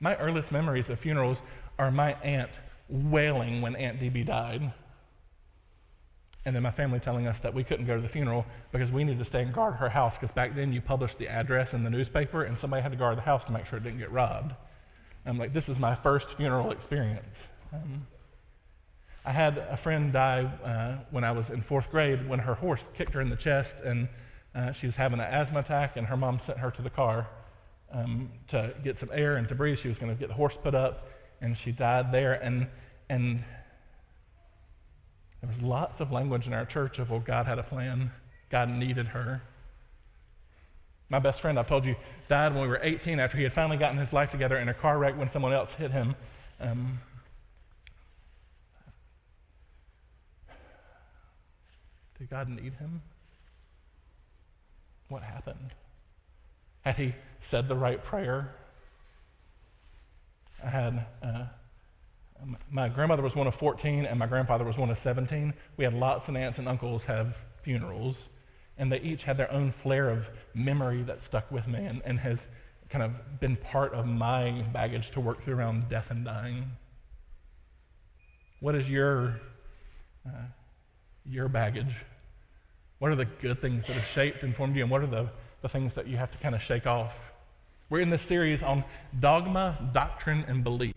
My 0.00 0.16
earliest 0.16 0.52
memories 0.52 0.90
of 0.90 0.98
funerals 0.98 1.42
are 1.78 1.90
my 1.90 2.14
aunt 2.22 2.50
wailing 2.88 3.60
when 3.60 3.76
Aunt 3.76 4.00
DB 4.00 4.24
died. 4.24 4.72
And 6.44 6.56
then 6.56 6.62
my 6.62 6.70
family 6.70 6.98
telling 6.98 7.26
us 7.26 7.38
that 7.40 7.52
we 7.52 7.62
couldn't 7.62 7.86
go 7.86 7.96
to 7.96 8.00
the 8.00 8.08
funeral 8.08 8.46
because 8.72 8.90
we 8.90 9.04
needed 9.04 9.18
to 9.18 9.24
stay 9.24 9.42
and 9.42 9.52
guard 9.52 9.74
her 9.74 9.90
house 9.90 10.16
because 10.16 10.32
back 10.32 10.54
then 10.54 10.72
you 10.72 10.80
published 10.80 11.18
the 11.18 11.28
address 11.28 11.74
in 11.74 11.84
the 11.84 11.90
newspaper 11.90 12.42
and 12.44 12.56
somebody 12.56 12.82
had 12.82 12.92
to 12.92 12.96
guard 12.96 13.18
the 13.18 13.22
house 13.22 13.44
to 13.44 13.52
make 13.52 13.66
sure 13.66 13.78
it 13.78 13.82
didn't 13.82 13.98
get 13.98 14.10
robbed. 14.10 14.54
I'm 15.26 15.36
like, 15.36 15.52
this 15.52 15.68
is 15.68 15.78
my 15.78 15.94
first 15.94 16.30
funeral 16.30 16.70
experience. 16.70 17.36
Um, 17.72 18.06
I 19.26 19.32
had 19.32 19.58
a 19.58 19.76
friend 19.76 20.10
die 20.10 20.44
uh, 20.64 21.04
when 21.10 21.22
I 21.22 21.32
was 21.32 21.50
in 21.50 21.60
fourth 21.60 21.90
grade 21.90 22.26
when 22.26 22.38
her 22.38 22.54
horse 22.54 22.88
kicked 22.94 23.12
her 23.12 23.20
in 23.20 23.28
the 23.28 23.36
chest 23.36 23.76
and 23.84 24.08
uh, 24.54 24.72
she 24.72 24.86
was 24.86 24.96
having 24.96 25.20
an 25.20 25.26
asthma 25.26 25.58
attack 25.58 25.98
and 25.98 26.06
her 26.06 26.16
mom 26.16 26.38
sent 26.38 26.58
her 26.58 26.70
to 26.70 26.80
the 26.80 26.88
car 26.88 27.28
um, 27.92 28.30
to 28.48 28.74
get 28.82 28.98
some 28.98 29.10
air 29.12 29.36
and 29.36 29.46
to 29.48 29.54
breathe. 29.54 29.78
She 29.78 29.88
was 29.88 29.98
going 29.98 30.14
to 30.14 30.18
get 30.18 30.28
the 30.28 30.34
horse 30.34 30.56
put 30.56 30.74
up 30.74 31.08
and 31.40 31.56
she 31.56 31.72
died 31.72 32.12
there. 32.12 32.34
And, 32.34 32.68
and 33.08 33.44
there 35.40 35.48
was 35.48 35.62
lots 35.62 36.00
of 36.00 36.10
language 36.10 36.46
in 36.46 36.52
our 36.52 36.64
church 36.64 36.98
of, 36.98 37.10
well, 37.10 37.20
God 37.20 37.46
had 37.46 37.58
a 37.58 37.62
plan, 37.62 38.10
God 38.50 38.68
needed 38.68 39.08
her. 39.08 39.42
My 41.10 41.18
best 41.18 41.40
friend, 41.40 41.58
I 41.58 41.62
told 41.62 41.86
you, 41.86 41.96
died 42.28 42.52
when 42.52 42.62
we 42.62 42.68
were 42.68 42.80
18 42.82 43.18
after 43.18 43.38
he 43.38 43.44
had 43.44 43.52
finally 43.52 43.78
gotten 43.78 43.96
his 43.96 44.12
life 44.12 44.30
together 44.30 44.58
in 44.58 44.68
a 44.68 44.74
car 44.74 44.98
wreck 44.98 45.16
when 45.16 45.30
someone 45.30 45.52
else 45.52 45.72
hit 45.74 45.90
him. 45.90 46.14
Um, 46.60 47.00
did 52.18 52.28
God 52.28 52.48
need 52.48 52.74
him? 52.74 53.00
What 55.08 55.22
happened? 55.22 55.70
Had 56.82 56.96
he 56.96 57.14
said 57.40 57.68
the 57.68 57.76
right 57.76 58.04
prayer? 58.04 58.54
I 60.64 60.68
had, 60.68 61.06
uh, 61.22 61.44
my 62.70 62.88
grandmother 62.88 63.22
was 63.22 63.36
one 63.36 63.46
of 63.46 63.54
14 63.54 64.06
and 64.06 64.18
my 64.18 64.26
grandfather 64.26 64.64
was 64.64 64.76
one 64.76 64.90
of 64.90 64.98
17. 64.98 65.54
We 65.76 65.84
had 65.84 65.94
lots 65.94 66.28
of 66.28 66.36
aunts 66.36 66.58
and 66.58 66.68
uncles 66.68 67.04
have 67.04 67.36
funerals, 67.60 68.28
and 68.76 68.90
they 68.90 69.00
each 69.00 69.24
had 69.24 69.36
their 69.36 69.50
own 69.52 69.72
flair 69.72 70.08
of 70.10 70.28
memory 70.54 71.02
that 71.02 71.22
stuck 71.22 71.50
with 71.50 71.66
me 71.66 71.84
and, 71.84 72.02
and 72.04 72.18
has 72.20 72.40
kind 72.88 73.04
of 73.04 73.40
been 73.40 73.56
part 73.56 73.92
of 73.92 74.06
my 74.06 74.62
baggage 74.72 75.10
to 75.12 75.20
work 75.20 75.42
through 75.42 75.56
around 75.56 75.88
death 75.88 76.10
and 76.10 76.24
dying. 76.24 76.64
What 78.60 78.74
is 78.74 78.88
your, 78.90 79.40
uh, 80.26 80.46
your 81.24 81.48
baggage? 81.48 81.94
What 82.98 83.12
are 83.12 83.16
the 83.16 83.26
good 83.26 83.60
things 83.60 83.84
that 83.86 83.92
have 83.92 84.06
shaped 84.06 84.42
and 84.42 84.56
formed 84.56 84.74
you, 84.74 84.82
and 84.82 84.90
what 84.90 85.02
are 85.02 85.06
the, 85.06 85.28
the 85.62 85.68
things 85.68 85.94
that 85.94 86.08
you 86.08 86.16
have 86.16 86.30
to 86.32 86.38
kind 86.38 86.54
of 86.54 86.62
shake 86.62 86.86
off? 86.86 87.27
We're 87.90 88.00
in 88.00 88.10
this 88.10 88.20
series 88.20 88.62
on 88.62 88.84
dogma, 89.18 89.90
doctrine, 89.94 90.44
and 90.46 90.62
belief. 90.62 90.92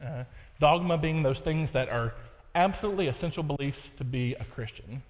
Uh, 0.00 0.22
dogma 0.60 0.96
being 0.96 1.24
those 1.24 1.40
things 1.40 1.72
that 1.72 1.88
are 1.88 2.14
absolutely 2.54 3.08
essential 3.08 3.42
beliefs 3.42 3.90
to 3.96 4.04
be 4.04 4.34
a 4.34 4.44
Christian. 4.44 5.02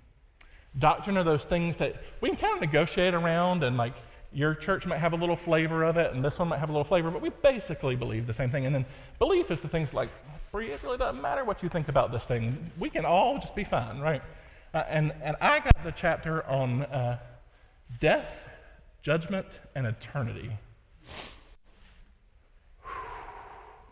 Doctrine 0.78 1.18
are 1.18 1.24
those 1.24 1.44
things 1.44 1.76
that 1.76 2.02
we 2.22 2.30
can 2.30 2.38
kind 2.38 2.54
of 2.54 2.62
negotiate 2.62 3.12
around, 3.12 3.62
and 3.64 3.76
like 3.76 3.92
your 4.32 4.54
church 4.54 4.86
might 4.86 4.96
have 4.96 5.12
a 5.12 5.16
little 5.16 5.36
flavor 5.36 5.84
of 5.84 5.98
it, 5.98 6.14
and 6.14 6.24
this 6.24 6.38
one 6.38 6.48
might 6.48 6.58
have 6.58 6.70
a 6.70 6.72
little 6.72 6.84
flavor, 6.84 7.10
but 7.10 7.20
we 7.20 7.28
basically 7.28 7.96
believe 7.96 8.26
the 8.26 8.32
same 8.32 8.50
thing. 8.50 8.64
And 8.64 8.74
then 8.74 8.86
belief 9.18 9.50
is 9.50 9.60
the 9.60 9.68
things 9.68 9.92
like, 9.92 10.08
for 10.50 10.62
you, 10.62 10.72
it 10.72 10.82
really 10.82 10.96
doesn't 10.96 11.20
matter 11.20 11.44
what 11.44 11.62
you 11.62 11.68
think 11.68 11.88
about 11.88 12.12
this 12.12 12.24
thing. 12.24 12.70
We 12.78 12.88
can 12.88 13.04
all 13.04 13.38
just 13.38 13.54
be 13.54 13.64
fine, 13.64 14.00
right? 14.00 14.22
Uh, 14.72 14.84
and, 14.88 15.12
and 15.22 15.36
I 15.42 15.60
got 15.60 15.84
the 15.84 15.92
chapter 15.92 16.46
on 16.46 16.84
uh, 16.84 17.18
death, 18.00 18.48
judgment, 19.02 19.60
and 19.74 19.86
eternity. 19.86 20.50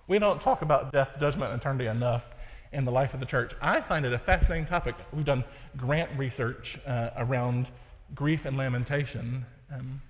We 0.06 0.18
don't 0.18 0.40
talk 0.40 0.60
about 0.60 0.92
death, 0.92 1.18
judgment, 1.18 1.52
and 1.52 1.60
eternity 1.60 1.86
enough 1.86 2.28
in 2.72 2.84
the 2.84 2.92
life 2.92 3.14
of 3.14 3.20
the 3.20 3.26
church. 3.26 3.54
I 3.62 3.80
find 3.80 4.04
it 4.04 4.12
a 4.12 4.18
fascinating 4.18 4.66
topic. 4.66 4.96
We've 5.12 5.24
done 5.24 5.44
grant 5.78 6.10
research 6.18 6.78
uh, 6.86 7.10
around 7.16 7.70
grief 8.14 8.44
and 8.44 8.58
lamentation, 8.58 9.46
um, 9.72 10.02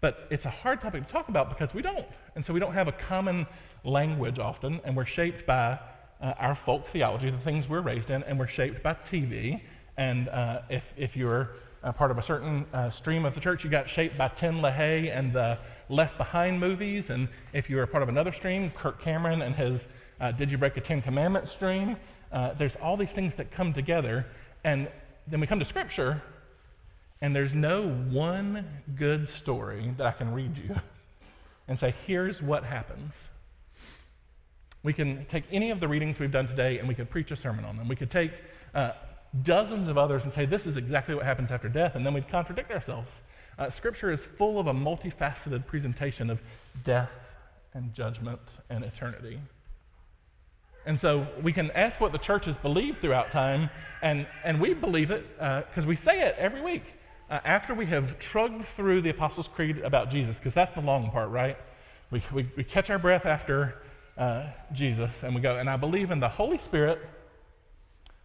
but 0.00 0.26
it's 0.30 0.46
a 0.46 0.50
hard 0.50 0.80
topic 0.80 1.06
to 1.06 1.12
talk 1.12 1.28
about 1.28 1.50
because 1.50 1.74
we 1.74 1.82
don't. 1.82 2.06
And 2.34 2.46
so 2.46 2.54
we 2.54 2.60
don't 2.60 2.72
have 2.72 2.88
a 2.88 2.92
common 2.92 3.46
language 3.84 4.38
often, 4.38 4.80
and 4.84 4.96
we're 4.96 5.04
shaped 5.04 5.44
by 5.44 5.78
uh, 6.22 6.32
our 6.38 6.54
folk 6.54 6.88
theology, 6.88 7.28
the 7.28 7.36
things 7.36 7.68
we're 7.68 7.82
raised 7.82 8.08
in, 8.08 8.22
and 8.22 8.38
we're 8.38 8.46
shaped 8.46 8.82
by 8.82 8.94
TV. 8.94 9.60
And 9.98 10.30
uh, 10.30 10.62
if, 10.70 10.90
if 10.96 11.14
you're 11.14 11.50
part 11.90 12.12
of 12.12 12.18
a 12.18 12.22
certain 12.22 12.64
uh, 12.72 12.90
stream 12.90 13.24
of 13.24 13.34
the 13.34 13.40
church, 13.40 13.64
you 13.64 13.70
got 13.70 13.90
shaped 13.90 14.16
by 14.16 14.28
Tim 14.28 14.60
LaHaye 14.60 15.10
and 15.16 15.32
the 15.32 15.58
Left 15.88 16.16
Behind 16.16 16.60
movies. 16.60 17.10
And 17.10 17.28
if 17.52 17.68
you 17.68 17.76
were 17.76 17.86
part 17.88 18.04
of 18.04 18.08
another 18.08 18.30
stream, 18.30 18.70
Kirk 18.70 19.02
Cameron 19.02 19.42
and 19.42 19.54
his 19.54 19.88
uh, 20.20 20.30
Did 20.30 20.52
You 20.52 20.58
Break 20.58 20.74
the 20.74 20.80
Ten 20.80 21.02
Commandments 21.02 21.50
stream, 21.50 21.96
uh, 22.30 22.52
there's 22.54 22.76
all 22.76 22.96
these 22.96 23.12
things 23.12 23.34
that 23.34 23.50
come 23.50 23.72
together. 23.72 24.26
And 24.62 24.88
then 25.26 25.40
we 25.40 25.48
come 25.48 25.58
to 25.58 25.64
Scripture, 25.64 26.22
and 27.20 27.34
there's 27.34 27.54
no 27.54 27.88
one 27.88 28.64
good 28.94 29.28
story 29.28 29.92
that 29.96 30.06
I 30.06 30.12
can 30.12 30.32
read 30.32 30.56
you 30.58 30.76
and 31.68 31.78
say, 31.78 31.94
here's 32.06 32.40
what 32.40 32.62
happens. 32.62 33.14
We 34.84 34.92
can 34.92 35.26
take 35.26 35.44
any 35.50 35.70
of 35.70 35.80
the 35.80 35.88
readings 35.88 36.18
we've 36.18 36.32
done 36.32 36.46
today 36.46 36.78
and 36.78 36.88
we 36.88 36.94
could 36.94 37.10
preach 37.10 37.30
a 37.30 37.36
sermon 37.36 37.64
on 37.64 37.76
them. 37.76 37.86
We 37.86 37.94
could 37.94 38.10
take 38.10 38.32
uh, 38.74 38.92
dozens 39.40 39.88
of 39.88 39.96
others 39.96 40.24
and 40.24 40.32
say, 40.32 40.44
this 40.44 40.66
is 40.66 40.76
exactly 40.76 41.14
what 41.14 41.24
happens 41.24 41.50
after 41.50 41.68
death, 41.68 41.94
and 41.94 42.04
then 42.04 42.12
we'd 42.12 42.28
contradict 42.28 42.70
ourselves. 42.70 43.22
Uh, 43.58 43.70
scripture 43.70 44.10
is 44.10 44.24
full 44.24 44.58
of 44.58 44.66
a 44.66 44.72
multifaceted 44.72 45.66
presentation 45.66 46.30
of 46.30 46.40
death 46.84 47.10
and 47.74 47.94
judgment 47.94 48.40
and 48.68 48.84
eternity. 48.84 49.38
And 50.84 50.98
so 50.98 51.26
we 51.42 51.52
can 51.52 51.70
ask 51.70 52.00
what 52.00 52.12
the 52.12 52.18
church 52.18 52.46
has 52.46 52.56
believed 52.56 53.00
throughout 53.00 53.30
time, 53.30 53.70
and, 54.02 54.26
and 54.44 54.60
we 54.60 54.74
believe 54.74 55.10
it 55.10 55.26
because 55.38 55.84
uh, 55.84 55.88
we 55.88 55.96
say 55.96 56.22
it 56.22 56.34
every 56.38 56.60
week. 56.60 56.82
Uh, 57.30 57.40
after 57.44 57.72
we 57.72 57.86
have 57.86 58.18
trugged 58.18 58.64
through 58.64 59.00
the 59.00 59.10
Apostles' 59.10 59.48
Creed 59.48 59.78
about 59.78 60.10
Jesus, 60.10 60.38
because 60.38 60.54
that's 60.54 60.72
the 60.72 60.80
long 60.80 61.10
part, 61.10 61.30
right? 61.30 61.56
We, 62.10 62.22
we, 62.32 62.50
we 62.56 62.64
catch 62.64 62.90
our 62.90 62.98
breath 62.98 63.24
after 63.24 63.76
uh, 64.18 64.48
Jesus 64.72 65.22
and 65.22 65.34
we 65.34 65.40
go, 65.40 65.56
and 65.56 65.70
I 65.70 65.76
believe 65.76 66.10
in 66.10 66.20
the 66.20 66.28
Holy 66.28 66.58
Spirit 66.58 67.00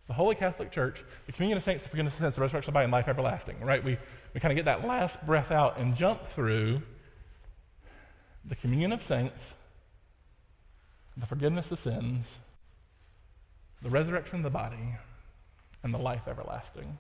the 0.08 0.14
Holy 0.14 0.36
Catholic 0.36 0.72
Church, 0.72 1.04
the 1.26 1.34
communion 1.34 1.58
of 1.58 1.64
saints, 1.64 1.84
the 1.84 1.90
forgiveness 1.90 2.14
of 2.16 2.22
sins, 2.22 2.36
the 2.36 2.42
resurrection 2.42 2.70
of 2.70 2.74
the 2.74 2.78
body, 2.78 2.84
and 2.86 2.94
life 2.94 3.08
everlasting, 3.08 3.60
right? 3.60 3.84
We, 3.84 3.98
we 4.34 4.40
kind 4.40 4.52
of 4.52 4.56
get 4.56 4.66
that 4.66 4.88
last 4.88 5.24
breath 5.26 5.52
out 5.52 5.78
and 5.78 5.96
jump 5.96 6.30
through 6.30 6.82
the 8.46 8.56
communion 8.56 8.94
of 8.94 9.04
saints, 9.04 9.54
the 11.18 11.26
forgiveness 11.26 11.72
of 11.72 11.80
sins, 11.80 12.26
the 13.82 13.90
resurrection 13.90 14.38
of 14.38 14.44
the 14.44 14.50
body, 14.50 14.96
and 15.84 15.94
the 15.94 15.98
life 15.98 16.28
everlasting. 16.28 16.98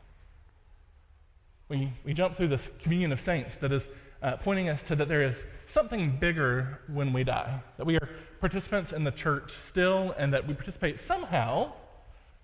We, 1.69 1.93
we 2.03 2.13
jump 2.13 2.35
through 2.35 2.49
this 2.49 2.69
communion 2.81 3.13
of 3.13 3.21
saints 3.21 3.55
that 3.55 3.71
is 3.71 3.87
uh, 4.21 4.35
pointing 4.37 4.67
us 4.67 4.83
to 4.83 4.95
that 4.95 5.07
there 5.07 5.21
is 5.21 5.43
something 5.65 6.17
bigger 6.17 6.79
when 6.87 7.13
we 7.13 7.23
die, 7.23 7.61
that 7.77 7.85
we 7.85 7.95
are 7.97 8.09
participants 8.39 8.91
in 8.91 9.03
the 9.03 9.11
church 9.11 9.53
still, 9.67 10.13
and 10.17 10.33
that 10.33 10.47
we 10.47 10.53
participate 10.53 10.99
somehow 10.99 11.71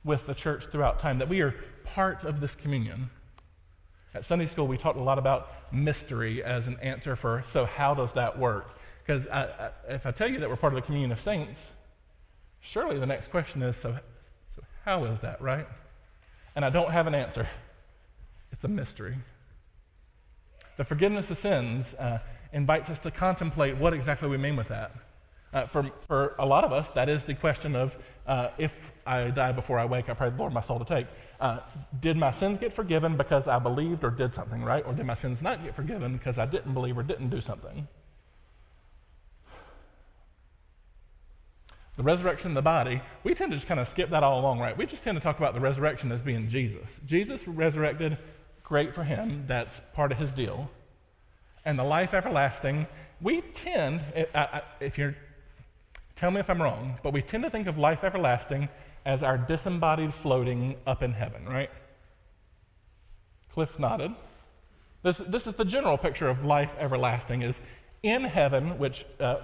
with 0.04 0.26
the 0.26 0.34
church 0.34 0.66
throughout 0.72 1.00
time, 1.00 1.20
that 1.20 1.30
we 1.30 1.42
are 1.42 1.56
part 1.84 2.24
of 2.24 2.42
this 2.42 2.56
communion. 2.56 3.10
At 4.14 4.26
Sunday 4.26 4.46
school, 4.46 4.68
we 4.68 4.78
talked 4.78 4.98
a 4.98 5.04
lot 5.04 5.18
about 5.18 5.74
mystery 5.74 6.44
as 6.44 6.68
an 6.68 6.78
answer 6.82 7.16
for, 7.16 7.44
so 7.52 7.66
how 7.66 7.94
does 7.94 8.14
that 8.14 8.38
work? 8.38 8.78
Because 9.06 9.26
if 9.90 10.06
I 10.06 10.12
tell 10.12 10.30
you 10.30 10.40
that 10.40 10.50
we're 10.50 10.56
part 10.56 10.74
of 10.74 10.76
the 10.76 10.86
communion 10.86 11.12
of 11.12 11.20
saints, 11.20 11.72
surely 12.62 13.00
the 13.00 13.06
next 13.06 13.32
question 13.32 13.62
is, 13.62 13.76
so, 13.76 13.98
so 14.56 14.62
how 14.86 15.06
is 15.06 15.20
that, 15.20 15.42
right? 15.42 15.68
And 16.56 16.64
I 16.64 16.70
don't 16.70 16.92
have 16.92 17.08
an 17.08 17.16
answer. 17.16 17.48
It's 18.52 18.64
a 18.64 18.68
mystery. 18.68 19.18
The 20.78 20.84
forgiveness 20.84 21.30
of 21.32 21.38
sins 21.38 21.96
uh, 21.96 22.20
invites 22.52 22.90
us 22.90 23.00
to 23.00 23.12
contemplate 23.12 23.78
what 23.78 23.94
exactly 23.94 24.30
we 24.30 24.38
mean 24.38 24.56
with 24.56 24.68
that. 24.68 24.96
Uh, 25.54 25.68
for, 25.68 25.92
for 26.08 26.36
a 26.40 26.46
lot 26.46 26.64
of 26.64 26.74
us, 26.74 26.90
that 26.92 27.08
is 27.08 27.24
the 27.26 27.36
question 27.36 27.76
of 27.76 27.96
uh, 28.26 28.50
if 28.58 28.92
I 29.06 29.30
die 29.30 29.52
before 29.52 29.78
I 29.78 29.86
wake, 29.86 30.10
I 30.10 30.14
pray 30.14 30.30
the 30.32 30.38
Lord 30.38 30.52
my 30.52 30.62
soul 30.62 30.80
to 30.80 30.86
take. 30.86 31.06
Uh, 31.40 31.60
did 32.00 32.18
my 32.18 32.32
sins 32.32 32.58
get 32.58 32.74
forgiven 32.74 33.18
because 33.18 33.48
I 33.48 33.60
believed 33.60 34.04
or 34.04 34.10
did 34.10 34.34
something, 34.34 34.64
right? 34.64 34.84
Or 34.86 34.94
did 34.94 35.06
my 35.06 35.16
sins 35.16 35.42
not 35.42 35.64
get 35.64 35.76
forgiven 35.76 36.18
because 36.18 36.38
I 36.38 36.48
didn't 36.48 36.74
believe 36.74 36.98
or 36.98 37.04
didn't 37.04 37.30
do 37.30 37.40
something? 37.40 37.88
The 41.96 42.04
resurrection 42.04 42.52
of 42.52 42.56
the 42.56 42.64
body, 42.64 43.02
we 43.24 43.36
tend 43.36 43.52
to 43.52 43.58
just 43.58 43.68
kind 43.68 43.80
of 43.80 43.88
skip 43.88 44.10
that 44.10 44.24
all 44.24 44.40
along, 44.40 44.60
right? 44.60 44.76
We 44.76 44.88
just 44.88 45.04
tend 45.04 45.16
to 45.16 45.22
talk 45.22 45.38
about 45.38 45.54
the 45.54 45.60
resurrection 45.60 46.12
as 46.12 46.24
being 46.24 46.50
Jesus. 46.50 47.00
Jesus 47.06 47.48
resurrected, 47.48 48.18
great 48.64 48.96
for 48.96 49.04
him. 49.04 49.44
That's 49.46 49.82
part 49.94 50.12
of 50.12 50.18
his 50.18 50.34
deal. 50.34 50.72
And 51.64 51.78
the 51.78 51.84
life 51.84 52.16
everlasting, 52.16 52.88
we 53.22 53.42
tend, 53.42 54.02
if 54.80 54.98
you're 54.98 55.16
Tell 56.16 56.32
me 56.32 56.40
if 56.40 56.50
I'm 56.50 56.62
wrong, 56.62 57.00
but 57.02 57.14
we 57.14 57.22
tend 57.22 57.44
to 57.44 57.50
think 57.50 57.68
of 57.68 57.78
life 57.78 58.04
everlasting 58.04 58.70
as 59.06 59.24
our 59.24 59.38
disembodied 59.38 60.14
floating 60.14 60.76
up 60.86 61.02
in 61.02 61.14
heaven, 61.14 61.46
right? 61.46 61.70
Cliff 63.52 63.78
nodded. 63.80 64.12
This, 65.02 65.18
this 65.18 65.48
is 65.48 65.56
the 65.56 65.66
general 65.66 65.98
picture 65.98 66.30
of 66.30 66.46
life 66.46 66.74
everlasting 66.80 67.42
is 67.42 67.60
in 68.04 68.24
heaven, 68.24 68.78
which 68.78 69.06
uh, 69.20 69.38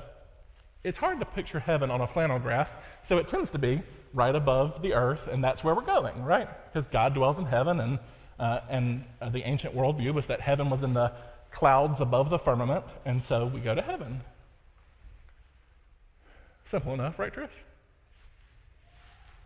it's 0.83 0.97
hard 0.97 1.19
to 1.19 1.25
picture 1.25 1.59
heaven 1.59 1.91
on 1.91 2.01
a 2.01 2.07
flannel 2.07 2.39
graph, 2.39 2.75
so 3.03 3.17
it 3.17 3.27
tends 3.27 3.51
to 3.51 3.59
be 3.59 3.81
right 4.13 4.35
above 4.35 4.81
the 4.81 4.93
earth, 4.93 5.27
and 5.27 5.43
that's 5.43 5.63
where 5.63 5.75
we're 5.75 5.81
going, 5.81 6.23
right? 6.23 6.47
Because 6.71 6.87
God 6.87 7.13
dwells 7.13 7.37
in 7.39 7.45
heaven, 7.45 7.79
and, 7.79 7.99
uh, 8.39 8.61
and 8.69 9.03
uh, 9.21 9.29
the 9.29 9.43
ancient 9.43 9.75
worldview 9.75 10.13
was 10.13 10.27
that 10.27 10.41
heaven 10.41 10.69
was 10.69 10.83
in 10.83 10.93
the 10.93 11.11
clouds 11.51 11.99
above 11.99 12.29
the 12.29 12.39
firmament, 12.39 12.85
and 13.05 13.21
so 13.21 13.45
we 13.45 13.59
go 13.59 13.75
to 13.75 13.81
heaven. 13.81 14.21
Simple 16.69 16.93
enough, 16.93 17.17
right, 17.17 17.33
Trish? 17.33 17.49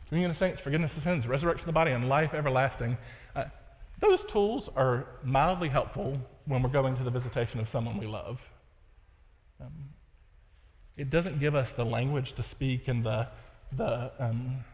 Communion 0.09 0.31
of 0.31 0.35
saints, 0.35 0.59
forgiveness 0.59 0.97
of 0.97 1.03
sins, 1.03 1.25
resurrection 1.25 1.61
of 1.61 1.67
the 1.67 1.71
body, 1.71 1.91
and 1.91 2.09
life 2.09 2.33
everlasting. 2.33 2.97
Uh, 3.33 3.45
those 4.01 4.25
tools 4.25 4.69
are 4.75 5.05
mildly 5.23 5.69
helpful 5.69 6.19
when 6.43 6.61
we're 6.61 6.69
going 6.69 6.97
to 6.97 7.03
the 7.03 7.09
visitation 7.09 7.61
of 7.61 7.69
someone 7.69 7.97
we 7.97 8.07
love. 8.07 8.41
Um, 9.61 9.71
it 10.97 11.09
doesn't 11.09 11.39
give 11.39 11.55
us 11.55 11.71
the 11.71 11.85
language 11.85 12.33
to 12.33 12.43
speak 12.43 12.89
and 12.89 13.05
the, 13.05 13.29
the, 13.71 14.11
um, 14.19 14.65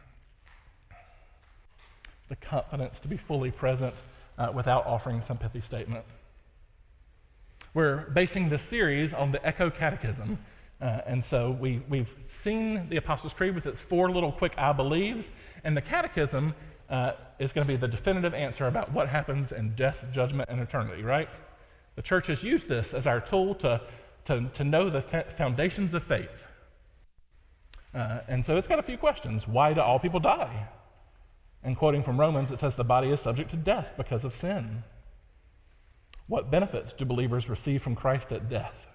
the 2.30 2.36
confidence 2.36 3.00
to 3.02 3.08
be 3.08 3.18
fully 3.18 3.52
present 3.52 3.94
uh, 4.40 4.52
without 4.52 4.88
offering 4.88 5.22
some 5.22 5.38
pithy 5.38 5.62
statement. 5.62 6.04
We're 7.76 8.10
basing 8.10 8.50
this 8.50 8.64
series 8.64 9.14
on 9.14 9.34
the 9.34 9.46
Echo 9.46 9.70
Catechism. 9.70 10.40
Uh, 10.82 11.02
and 11.06 11.24
so 11.24 11.52
we, 11.52 11.82
we've 11.90 12.16
seen 12.28 12.88
the 12.90 12.98
Apostles' 12.98 13.34
Creed 13.34 13.54
with 13.54 13.66
its 13.66 13.82
four 13.82 14.10
little 14.10 14.32
quick 14.32 14.54
I 14.58 14.72
believes, 14.72 15.30
and 15.64 15.76
the 15.76 15.82
Catechism 15.82 16.56
uh, 16.90 17.14
is 17.38 17.52
going 17.54 17.68
to 17.68 17.74
be 17.74 17.78
the 17.78 17.88
definitive 17.88 18.34
answer 18.34 18.66
about 18.68 18.92
what 18.94 19.10
happens 19.10 19.52
in 19.52 19.76
death, 19.76 20.06
judgment, 20.12 20.50
and 20.50 20.60
eternity, 20.62 21.04
right? 21.04 21.30
The 21.96 22.02
church 22.02 22.28
has 22.28 22.44
used 22.44 22.70
this 22.70 22.94
as 22.94 23.06
our 23.06 23.20
tool 23.20 23.56
to, 23.56 23.82
to, 24.26 24.50
to 24.54 24.64
know 24.64 24.90
the 24.90 25.02
foundations 25.36 25.94
of 25.94 26.04
faith. 26.04 26.48
Uh, 27.94 28.20
and 28.28 28.46
so 28.46 28.56
it's 28.56 28.68
got 28.68 28.80
a 28.80 28.84
few 28.84 28.98
questions. 28.98 29.48
Why 29.48 29.74
do 29.74 29.82
all 29.82 30.00
people 30.00 30.20
die? 30.20 30.68
And 31.62 31.76
quoting 31.76 32.04
from 32.04 32.20
Romans, 32.20 32.52
it 32.52 32.60
says 32.60 32.76
the 32.76 32.86
body 32.86 33.10
is 33.10 33.20
subject 33.20 33.50
to 33.52 33.58
death 33.58 33.96
because 33.98 34.24
of 34.24 34.34
sin. 34.34 34.84
What 36.28 36.50
benefits 36.50 36.94
do 36.94 37.06
believers 37.06 37.50
receive 37.50 37.82
from 37.82 37.96
Christ 37.96 38.32
at 38.32 38.50
death? 38.50 38.89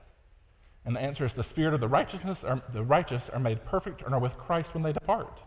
And 0.85 0.95
the 0.95 1.01
answer 1.01 1.25
is 1.25 1.33
the 1.33 1.43
spirit 1.43 1.75
of 1.75 1.81
the 1.81 1.89
righteousness 1.89 2.45
are, 2.45 2.63
the 2.73 2.83
righteous 2.83 3.31
are 3.31 3.41
made 3.41 3.65
perfect 3.65 4.03
and 4.03 4.15
are 4.15 4.21
with 4.21 4.37
Christ 4.37 4.75
when 4.75 4.83
they 4.83 4.93
depart. 4.93 5.43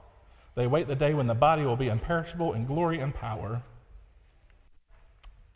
They 0.55 0.65
wait 0.65 0.87
the 0.87 0.95
day 0.95 1.13
when 1.13 1.27
the 1.27 1.35
body 1.35 1.63
will 1.63 1.75
be 1.75 1.89
imperishable 1.89 2.53
in 2.53 2.65
glory 2.65 2.99
and 2.99 3.13
power. 3.13 3.61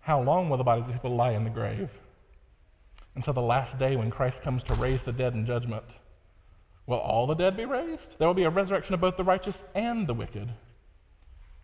How 0.01 0.21
long 0.21 0.49
will 0.49 0.57
the 0.57 0.63
bodies 0.63 0.87
of 0.87 0.93
people 0.93 1.15
lie 1.15 1.31
in 1.31 1.43
the 1.43 1.49
grave? 1.49 1.89
Until 3.15 3.33
the 3.33 3.41
last 3.41 3.79
day 3.79 3.95
when 3.95 4.11
Christ 4.11 4.43
comes 4.43 4.63
to 4.63 4.75
raise 4.75 5.01
the 5.01 5.11
dead 5.11 5.33
in 5.33 5.45
judgment. 5.45 5.85
Will 6.85 6.99
all 6.99 7.25
the 7.25 7.35
dead 7.35 7.57
be 7.57 7.65
raised? 7.65 8.19
There 8.19 8.27
will 8.27 8.35
be 8.35 8.43
a 8.43 8.49
resurrection 8.49 8.93
of 8.93 9.01
both 9.01 9.17
the 9.17 9.23
righteous 9.23 9.63
and 9.73 10.07
the 10.07 10.13
wicked. 10.13 10.53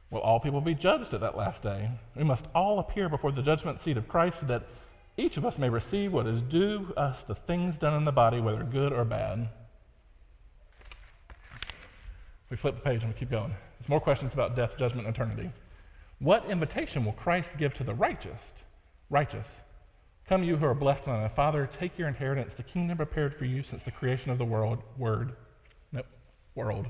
Will 0.10 0.22
all 0.22 0.40
people 0.40 0.62
be 0.62 0.74
judged 0.74 1.14
at 1.14 1.22
that 1.22 1.38
last 1.38 1.64
day? 1.64 1.92
We 2.16 2.24
must 2.24 2.46
all 2.56 2.80
appear 2.80 3.10
before 3.10 3.32
the 3.32 3.42
judgment 3.42 3.82
seat 3.82 3.98
of 3.98 4.08
Christ 4.08 4.48
that 4.48 4.64
each 5.18 5.36
of 5.36 5.46
us 5.46 5.58
may 5.58 5.70
receive 5.70 6.14
what 6.14 6.28
is 6.28 6.42
due 6.42 6.94
us, 6.96 7.24
the 7.24 7.36
things 7.36 7.78
done 7.78 7.96
in 7.96 8.06
the 8.06 8.12
body, 8.12 8.40
whether 8.40 8.64
good 8.64 8.94
or 8.94 9.04
bad. 9.04 9.50
We 12.50 12.58
flip 12.58 12.76
the 12.76 12.82
page 12.82 13.04
and 13.04 13.12
we 13.12 13.20
keep 13.20 13.32
going. 13.32 13.54
There's 13.80 13.90
more 13.90 14.00
questions 14.00 14.34
about 14.34 14.56
death, 14.56 14.78
judgment, 14.78 15.08
and 15.08 15.16
eternity. 15.16 15.52
What 16.20 16.50
invitation 16.50 17.04
will 17.04 17.14
Christ 17.14 17.58
give 17.58 17.74
to 17.76 17.84
the 17.84 17.94
righteous? 17.94 18.54
Righteous. 19.10 19.60
Come, 20.28 20.44
you 20.44 20.58
who 20.58 20.66
are 20.66 20.74
blessed 20.74 21.06
by 21.06 21.20
my 21.22 21.30
Father, 21.30 21.66
take 21.66 21.98
your 21.98 22.08
inheritance, 22.08 22.54
the 22.54 22.64
kingdom 22.64 22.98
prepared 22.98 23.34
for 23.34 23.46
you 23.46 23.64
since 23.64 23.84
the 23.84 23.92
creation 23.92 24.32
of 24.32 24.38
the 24.38 24.46
world. 24.46 24.80
Word. 24.98 25.34
Nope. 25.92 26.08
World. 26.56 26.88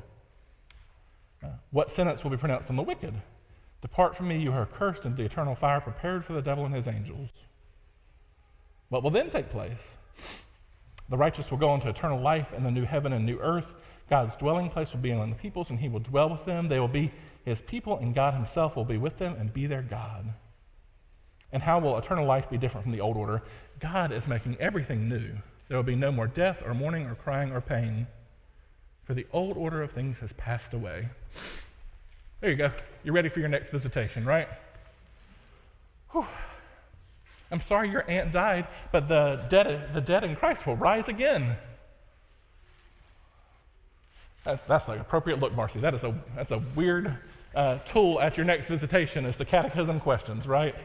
Uh, 1.44 1.50
what 1.72 1.92
sentence 1.92 2.24
will 2.24 2.32
be 2.32 2.38
pronounced 2.38 2.70
on 2.70 2.76
the 2.76 2.84
wicked? 2.84 3.14
Depart 3.82 4.16
from 4.16 4.28
me, 4.28 4.40
you 4.40 4.52
who 4.52 4.58
are 4.58 4.66
cursed, 4.66 5.06
into 5.06 5.18
the 5.18 5.24
eternal 5.24 5.56
fire 5.56 5.80
prepared 5.80 6.26
for 6.26 6.34
the 6.34 6.42
devil 6.42 6.66
and 6.66 6.74
his 6.74 6.88
angels. 6.88 7.30
What 8.90 9.04
will 9.04 9.10
then 9.10 9.30
take 9.30 9.50
place? 9.50 9.96
The 11.10 11.18
righteous 11.18 11.52
will 11.52 11.58
go 11.58 11.74
into 11.74 11.90
eternal 11.90 12.20
life 12.20 12.54
in 12.54 12.64
the 12.64 12.72
new 12.72 12.84
heaven 12.84 13.14
and 13.14 13.26
new 13.26 13.40
earth. 13.40 13.76
God's 14.10 14.36
dwelling 14.36 14.70
place 14.70 14.94
will 14.94 15.00
be 15.00 15.12
among 15.12 15.30
the 15.30 15.36
peoples, 15.36 15.70
and 15.70 15.80
he 15.80 15.90
will 15.90 16.00
dwell 16.00 16.30
with 16.30 16.46
them. 16.46 16.68
They 16.68 16.80
will 16.80 16.88
be 16.88 17.12
his 17.46 17.62
people, 17.62 17.98
and 17.98 18.16
God 18.16 18.34
himself 18.34 18.76
will 18.76 18.86
be 18.86 18.98
with 18.98 19.18
them 19.18 19.36
and 19.40 19.54
be 19.54 19.68
their 19.68 19.82
God. 19.82 20.34
And 21.52 21.64
how 21.64 21.80
will 21.80 21.98
eternal 21.98 22.26
life 22.26 22.50
be 22.50 22.58
different 22.58 22.84
from 22.84 22.92
the 22.92 23.02
old 23.02 23.16
order? 23.16 23.42
God 23.80 24.12
is 24.12 24.28
making 24.28 24.58
everything 24.60 25.08
new. 25.08 25.38
There 25.68 25.78
will 25.78 25.84
be 25.84 25.96
no 25.96 26.12
more 26.12 26.28
death 26.28 26.62
or 26.66 26.74
mourning 26.74 27.06
or 27.06 27.16
crying 27.16 27.52
or 27.52 27.62
pain, 27.62 28.08
for 29.04 29.14
the 29.14 29.28
old 29.32 29.58
order 29.58 29.82
of 29.82 29.92
things 29.92 30.20
has 30.20 30.34
passed 30.34 30.74
away. 30.74 31.10
There 32.42 32.52
you 32.52 32.58
go. 32.58 32.72
You're 33.04 33.16
ready 33.16 33.30
for 33.30 33.40
your 33.40 33.50
next 33.50 33.70
visitation, 33.70 34.26
right? 34.26 34.48
Whew. 36.12 36.26
I'm 37.52 37.62
sorry 37.62 37.90
your 37.90 38.10
aunt 38.10 38.32
died, 38.32 38.68
but 38.92 39.08
the 39.08 39.46
dead, 39.50 39.94
the 39.94 40.02
dead 40.02 40.24
in 40.24 40.36
Christ 40.36 40.68
will 40.68 40.76
rise 40.76 41.08
again. 41.08 41.56
That, 44.44 44.68
that's 44.68 44.86
the 44.86 45.00
appropriate 45.00 45.40
look, 45.40 45.54
Marcy. 45.54 45.80
That 45.80 45.94
is 45.94 46.04
a, 46.04 46.16
that's 46.36 46.52
a 46.52 46.60
weird 46.76 47.18
uh, 47.56 47.80
tool 47.80 48.20
at 48.22 48.38
your 48.38 48.46
next 48.46 48.68
visitation 48.68 49.26
is 49.26 49.36
the 49.36 49.46
catechism 49.46 50.00
questions, 50.00 50.48
right? 50.48 50.76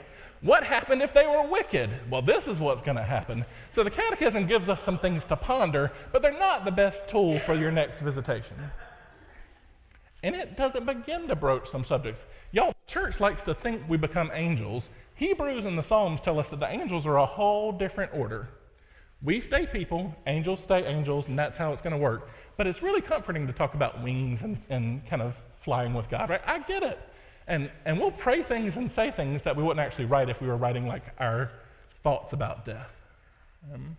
What 0.41 0.65
happened 0.65 1.03
if 1.03 1.13
they 1.13 1.27
were 1.27 1.47
wicked? 1.47 1.91
Well, 2.11 2.23
this 2.23 2.49
is 2.49 2.59
what's 2.59 2.83
going 2.83 2.97
to 2.97 3.05
happen. 3.05 3.45
So 3.71 3.85
the 3.85 3.91
catechism 3.91 4.47
gives 4.47 4.69
us 4.69 4.83
some 4.83 4.99
things 4.99 5.25
to 5.27 5.37
ponder, 5.37 5.93
but 6.11 6.23
they're 6.23 6.37
not 6.37 6.65
the 6.65 6.73
best 6.73 7.09
tool 7.09 7.39
for 7.41 7.55
your 7.55 7.71
next 7.71 8.01
visitation. 8.01 8.57
And 10.25 10.35
it 10.35 10.57
doesn't 10.57 10.87
begin 10.87 11.29
to 11.29 11.37
broach 11.37 11.71
some 11.71 11.85
subjects. 11.85 12.25
Y'all, 12.53 12.73
church 12.87 13.21
likes 13.21 13.43
to 13.43 13.55
think 13.55 13.83
we 13.89 13.97
become 13.97 14.31
angels 14.35 14.91
Hebrews 15.23 15.65
and 15.67 15.79
the 15.79 15.85
Psalms 15.85 16.21
tell 16.21 16.41
us 16.41 16.49
that 16.49 16.59
the 16.59 16.69
angels 16.69 17.07
are 17.07 17.17
a 17.17 17.27
whole 17.27 17.71
different 17.71 18.13
order. 18.13 18.49
We 19.23 19.39
stay 19.39 19.67
people, 19.67 20.17
angels 20.27 20.61
stay 20.61 20.85
angels, 20.85 21.29
and 21.29 21.39
that's 21.39 21.57
how 21.57 21.73
it's 21.73 21.81
going 21.81 21.93
to 21.93 21.99
work. 21.99 22.29
But 22.57 22.67
it's 22.67 22.83
really 22.83 23.01
comforting 23.01 23.47
to 23.47 23.53
talk 23.53 23.75
about 23.75 24.03
wings 24.03 24.43
and, 24.43 24.61
and 24.69 25.07
kind 25.07 25.23
of 25.23 25.37
flying 25.61 25.95
with 25.95 26.11
God, 26.11 26.29
right? 26.29 26.41
I 26.45 26.59
get 26.59 26.83
it. 26.83 26.99
And, 27.47 27.71
and 27.85 28.01
we'll 28.01 28.11
pray 28.11 28.43
things 28.43 28.77
and 28.77 28.91
say 28.91 29.13
things 29.13 29.43
that 29.43 29.57
we 29.57 29.63
wouldn't 29.63 29.79
actually 29.79 30.07
write 30.07 30.29
if 30.29 30.41
we 30.41 30.49
were 30.49 30.57
writing 30.57 30.89
like 30.89 31.05
our 31.21 31.53
thoughts 32.03 32.33
about 32.33 32.65
death. 32.65 32.91
Um, 33.73 33.97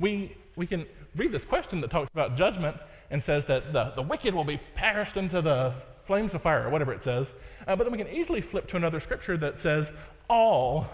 we, 0.00 0.34
we 0.56 0.66
can 0.66 0.86
read 1.14 1.30
this 1.30 1.44
question 1.44 1.82
that 1.82 1.90
talks 1.90 2.10
about 2.10 2.38
judgment 2.38 2.78
and 3.10 3.22
says 3.22 3.44
that 3.46 3.74
the, 3.74 3.92
the 3.96 4.02
wicked 4.02 4.34
will 4.34 4.44
be 4.44 4.58
perished 4.74 5.18
into 5.18 5.42
the 5.42 5.74
flames 6.04 6.34
of 6.34 6.42
fire, 6.42 6.66
or 6.66 6.70
whatever 6.70 6.92
it 6.92 7.02
says. 7.02 7.32
Uh, 7.66 7.74
but 7.74 7.84
then 7.84 7.92
we 7.92 7.98
can 7.98 8.08
easily 8.08 8.40
flip 8.40 8.66
to 8.68 8.76
another 8.76 9.00
scripture 9.00 9.36
that 9.38 9.58
says, 9.58 9.90
all 10.28 10.86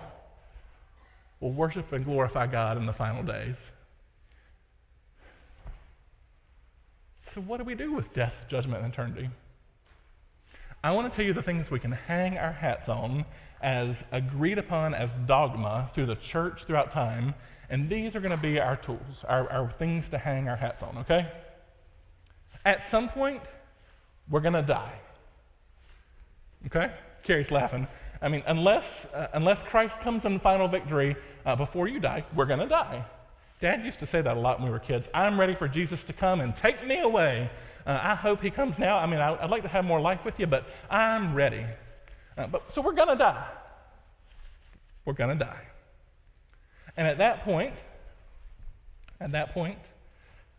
will 1.40 1.53
worship 1.53 1.93
and 1.93 2.05
glorify 2.05 2.47
God 2.47 2.77
in 2.77 2.87
the 2.87 2.93
final 2.93 3.23
days. 3.23 3.57
So, 7.23 7.40
what 7.40 7.59
do 7.59 7.64
we 7.64 7.75
do 7.75 7.93
with 7.93 8.12
death, 8.12 8.47
judgment, 8.49 8.83
and 8.83 8.93
eternity? 8.93 9.31
I 10.83 10.93
want 10.93 11.12
to 11.12 11.16
tell 11.16 11.25
you 11.25 11.33
the 11.33 11.43
things 11.43 11.71
we 11.71 11.79
can 11.79 11.93
hang 11.93 12.38
our 12.38 12.53
hats 12.53 12.88
on 12.88 13.25
as 13.61 14.03
agreed 14.11 14.59
upon 14.59 14.95
as 14.95 15.14
dogma 15.27 15.90
through 15.95 16.07
the 16.07 16.16
church 16.16 16.64
throughout 16.64 16.90
time, 16.90 17.35
and 17.69 17.88
these 17.88 18.16
are 18.16 18.21
going 18.21 18.31
to 18.31 18.37
be 18.37 18.59
our 18.59 18.77
tools, 18.77 19.25
our, 19.29 19.51
our 19.51 19.71
things 19.73 20.09
to 20.09 20.19
hang 20.19 20.49
our 20.49 20.57
hats 20.57 20.83
on, 20.83 20.99
okay? 20.99 21.31
At 22.64 22.83
some 22.83 23.09
point, 23.09 23.43
we're 24.29 24.40
going 24.40 24.55
to 24.55 24.62
die. 24.62 24.99
Okay? 26.66 26.90
Carrie's 27.23 27.51
laughing. 27.51 27.87
I 28.22 28.28
mean, 28.28 28.42
unless, 28.46 29.06
uh, 29.14 29.28
unless 29.33 29.62
Christ 29.62 30.00
comes 30.00 30.24
in 30.24 30.38
final 30.40 30.68
victory 30.68 31.16
uh, 31.46 31.56
before 31.56 31.88
you 31.88 32.00
die, 32.00 32.24
we're 32.35 32.46
going 32.46 32.61
to 32.61 32.66
die. 32.66 33.04
Dad 33.61 33.85
used 33.85 34.00
to 34.00 34.06
say 34.06 34.20
that 34.22 34.37
a 34.37 34.40
lot 34.40 34.59
when 34.59 34.68
we 34.68 34.72
were 34.72 34.78
kids. 34.78 35.09
I'm 35.14 35.38
ready 35.38 35.54
for 35.54 35.68
Jesus 35.68 36.04
to 36.04 36.12
come 36.12 36.40
and 36.40 36.54
take 36.54 36.87
me 36.87 37.00
away. 37.00 37.50
Uh, 37.87 37.98
I 38.02 38.14
hope 38.14 38.42
he 38.42 38.50
comes 38.50 38.78
now. 38.78 38.98
I 38.98 39.06
mean, 39.06 39.20
I, 39.20 39.33
would 39.33 39.50
like 39.50 39.62
to 39.62 39.68
have 39.68 39.85
more 39.85 40.00
life 40.00 40.24
with 40.24 40.38
you, 40.38 40.46
but 40.46 40.66
I'm 40.90 41.35
ready. 41.35 41.64
Uh, 42.37 42.46
but, 42.46 42.72
so 42.74 42.83
we're 42.83 42.92
going 42.92 43.09
to 43.09 43.16
die. 43.16 43.46
We're 45.04 45.14
going 45.14 45.38
to 45.38 45.44
die. 45.44 45.62
And 46.96 47.06
at 47.06 47.18
that 47.18 47.42
point, 47.44 47.74
at 49.20 49.33
that 49.33 49.52
point, 49.52 49.78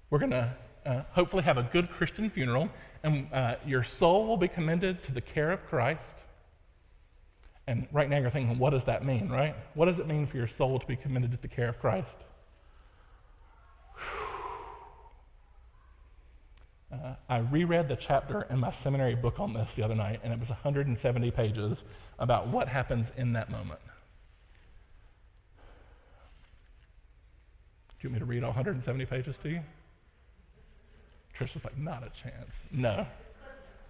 we're 0.10 0.19
going 0.19 0.32
to 0.32 0.54
uh, 0.86 1.02
hopefully 1.12 1.43
have 1.43 1.58
a 1.58 1.63
good 1.63 1.89
Christian 1.89 2.30
funeral, 2.30 2.69
and 3.04 3.28
uh, 3.32 3.56
your 3.65 3.84
soul 3.84 4.28
will 4.28 4.38
be 4.38 4.47
commended 4.47 5.04
to 5.04 5.12
the 5.12 5.21
care 5.21 5.52
of 5.52 5.65
Christ. 5.65 6.17
And 7.72 7.88
right 7.94 8.10
now 8.10 8.18
you're 8.18 8.30
thinking, 8.30 8.60
what 8.60 8.72
does 8.72 8.84
that 8.84 9.06
mean, 9.06 9.30
right? 9.30 9.56
What 9.76 9.86
does 9.86 9.98
it 9.98 10.06
mean 10.06 10.26
for 10.26 10.36
your 10.36 10.46
soul 10.46 10.78
to 10.78 10.86
be 10.86 10.98
committed 10.98 11.32
to 11.32 11.38
the 11.38 11.48
care 11.48 11.70
of 11.70 11.80
Christ? 11.80 12.18
Uh, 16.94 17.16
I 17.30 17.38
reread 17.38 17.88
the 17.88 17.96
chapter 17.96 18.46
in 18.50 18.60
my 18.60 18.74
seminary 18.74 19.16
book 19.16 19.40
on 19.40 19.54
this 19.54 19.76
the 19.76 19.82
other 19.82 19.96
night, 19.96 20.20
and 20.26 20.34
it 20.34 20.40
was 20.40 20.50
170 20.50 21.32
pages 21.32 21.86
about 22.20 22.50
what 22.50 22.68
happens 22.68 23.14
in 23.16 23.32
that 23.32 23.50
moment. 23.50 23.80
Do 27.88 27.96
you 28.02 28.10
want 28.10 28.16
me 28.16 28.20
to 28.20 28.26
read 28.26 28.44
all 28.44 28.50
170 28.50 29.06
pages 29.06 29.38
to 29.38 29.50
you? 29.50 29.62
Trisha's 31.34 31.64
like, 31.64 31.78
not 31.78 32.04
a 32.04 32.10
chance. 32.10 32.56
No. 32.72 33.08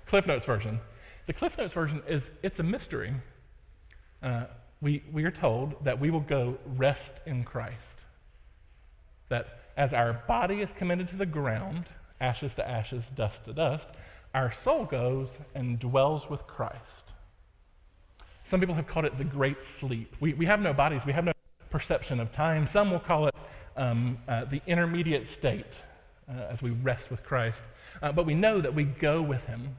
Cliff 0.06 0.28
Notes 0.28 0.46
version. 0.46 0.80
The 1.26 1.34
Cliff 1.34 1.58
Notes 1.58 1.74
version 1.74 2.04
is 2.08 2.30
it's 2.44 2.60
a 2.60 2.64
mystery 2.64 3.16
uh, 4.22 4.46
we, 4.82 5.04
we 5.12 5.24
are 5.24 5.32
told 5.32 5.84
that 5.84 6.00
we 6.00 6.10
will 6.10 6.20
go 6.22 6.58
rest 6.66 7.16
in 7.26 7.44
Christ. 7.44 8.00
That 9.30 9.60
as 9.78 9.94
our 9.94 10.14
body 10.28 10.62
is 10.62 10.74
committed 10.74 11.08
to 11.10 11.16
the 11.16 11.26
ground, 11.26 11.86
ashes 12.20 12.56
to 12.56 12.68
ashes, 12.68 13.06
dust 13.16 13.46
to 13.46 13.54
dust, 13.54 13.90
our 14.34 14.52
soul 14.52 14.86
goes 14.86 15.40
and 15.54 15.80
dwells 15.80 16.30
with 16.30 16.48
Christ. 16.48 17.12
Some 18.44 18.60
people 18.60 18.76
have 18.76 18.88
called 18.88 19.06
it 19.06 19.18
the 19.18 19.24
great 19.24 19.64
sleep. 19.64 20.16
We, 20.20 20.34
we 20.34 20.46
have 20.46 20.62
no 20.62 20.74
bodies, 20.74 21.06
we 21.06 21.14
have 21.14 21.26
no 21.26 21.34
perception 21.70 22.20
of 22.20 22.32
time. 22.32 22.68
Some 22.68 22.92
will 22.92 23.00
call 23.00 23.28
it 23.28 23.36
um, 23.78 24.18
uh, 24.28 24.46
the 24.46 24.62
intermediate 24.68 25.30
state 25.30 25.74
uh, 26.30 26.48
as 26.50 26.62
we 26.62 26.72
rest 26.72 27.10
with 27.10 27.24
Christ. 27.24 27.64
Uh, 28.02 28.12
but 28.12 28.26
we 28.26 28.34
know 28.34 28.60
that 28.60 28.74
we 28.74 28.84
go 28.84 29.22
with 29.22 29.46
Him 29.46 29.76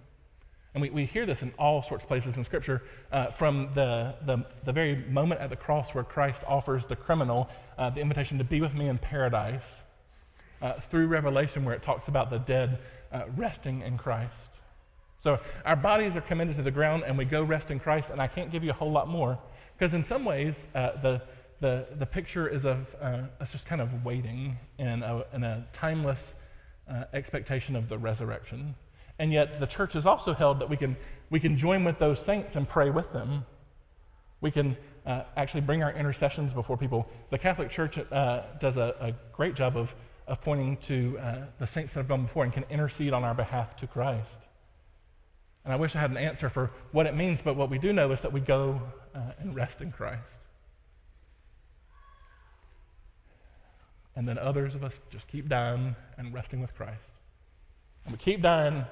and 0.75 0.81
we, 0.81 0.91
we 0.91 1.05
hear 1.05 1.27
this 1.27 1.43
in 1.43 1.53
all 1.59 1.83
sorts 1.83 2.05
of 2.05 2.09
places 2.09 2.37
in 2.37 2.45
Scripture, 2.45 2.83
uh, 3.11 3.27
from 3.27 3.69
the, 3.75 4.15
the, 4.25 4.45
the, 4.65 4.73
very 4.73 4.97
moment 4.97 5.41
at 5.41 5.51
the 5.51 5.57
cross 5.57 5.95
where 5.95 6.05
Christ 6.05 6.43
offers 6.47 6.87
the 6.87 6.97
criminal 6.97 7.51
uh, 7.77 7.91
the 7.91 8.01
invitation 8.01 8.39
to 8.39 8.45
be 8.45 8.61
with 8.61 8.75
me 8.75 8.89
in 8.89 8.99
paradise, 8.99 9.75
uh, 10.63 10.75
through 10.81 11.09
Revelation 11.09 11.65
where 11.65 11.75
it 11.75 11.83
talks 11.83 12.09
about 12.09 12.31
the 12.31 12.39
dead 12.39 12.79
uh, 13.13 13.25
resting 13.37 13.83
in 13.83 13.99
Christ. 13.99 14.61
So 15.23 15.39
our 15.65 15.77
bodies 15.77 16.17
are 16.17 16.21
committed 16.21 16.57
to 16.57 16.63
the 16.63 16.71
ground 16.71 17.05
and 17.07 17.19
we 17.19 17.25
go 17.25 17.43
rest 17.43 17.71
in 17.71 17.79
Christ, 17.79 18.11
and 18.11 18.21
I 18.21 18.27
can't 18.27 18.51
give 18.51 18.65
you 18.65 18.71
a 18.71 18.75
whole 18.75 18.91
lot 18.91 19.09
more. 19.09 19.39
Because 19.79 19.95
in 19.95 20.05
some 20.05 20.25
ways, 20.25 20.69
uh, 20.75 21.01
the, 21.03 21.23
the, 21.61 21.87
the 21.99 22.07
picture 22.07 22.49
is 22.49 22.65
of 22.65 22.95
uh, 23.01 23.23
us 23.41 23.53
just 23.53 23.67
kind 23.67 23.81
of 23.81 24.05
waiting 24.05 24.59
in 24.79 25.03
a, 25.03 25.25
in 25.35 25.45
a 25.45 25.67
timeless 25.73 26.35
uh, 26.89 27.05
expectation 27.13 27.77
of 27.77 27.89
the 27.89 27.99
resurrection. 27.99 28.75
And 29.19 29.33
yet, 29.33 29.61
the 29.61 29.67
church 29.67 29.93
has 29.93 30.07
also 30.07 30.35
held 30.35 30.61
that 30.61 30.71
we 30.71 30.77
can, 30.77 30.97
we 31.31 31.39
can 31.39 31.57
join 31.57 31.85
with 31.85 31.99
those 31.99 32.25
saints 32.25 32.57
and 32.57 32.69
pray 32.69 32.91
with 32.91 33.13
them. 33.13 33.45
We 34.41 34.51
can 34.51 34.77
uh, 35.07 35.23
actually 35.37 35.61
bring 35.63 35.83
our 35.83 35.93
intercessions 35.93 36.53
before 36.53 36.77
people. 36.77 37.09
The 37.31 37.39
Catholic 37.39 37.71
Church 37.71 37.99
uh, 37.99 38.43
does 38.59 38.77
a, 38.77 38.95
a, 39.01 39.13
great 39.33 39.55
job 39.55 39.77
of, 39.77 39.95
of 40.27 40.41
pointing 40.41 40.77
to 40.79 41.19
uh, 41.19 41.37
the 41.59 41.67
saints 41.67 41.93
that 41.93 42.01
have 42.01 42.09
gone 42.09 42.23
before 42.23 42.45
and 42.45 42.53
can 42.53 42.65
intercede 42.71 43.13
on 43.13 43.25
our 43.25 43.35
behalf 43.35 43.77
to 43.77 43.87
Christ. 43.87 44.41
And 45.65 45.73
I 45.73 45.77
wish 45.77 45.95
I 45.95 46.01
had 46.01 46.11
an 46.11 46.17
answer 46.17 46.49
for 46.49 46.71
what 46.91 47.07
it 47.07 47.15
means, 47.15 47.41
but 47.43 47.57
what 47.57 47.71
we 47.71 47.79
do 47.79 47.93
know 47.93 48.11
is 48.11 48.21
that 48.21 48.33
we 48.33 48.41
go 48.41 48.83
uh, 49.15 49.21
and 49.39 49.55
rest 49.55 49.81
in 49.81 49.93
Christ. 49.93 50.41
And 54.15 54.29
then 54.29 54.39
others 54.39 54.75
of 54.75 54.85
us 54.85 55.01
just 55.11 55.29
keep 55.29 55.49
dying 55.49 55.97
and 56.19 56.35
resting 56.35 56.61
with 56.61 56.75
Christ. 56.75 57.13
And 58.05 58.13
we 58.13 58.19
keep 58.19 58.43
dying 58.43 58.85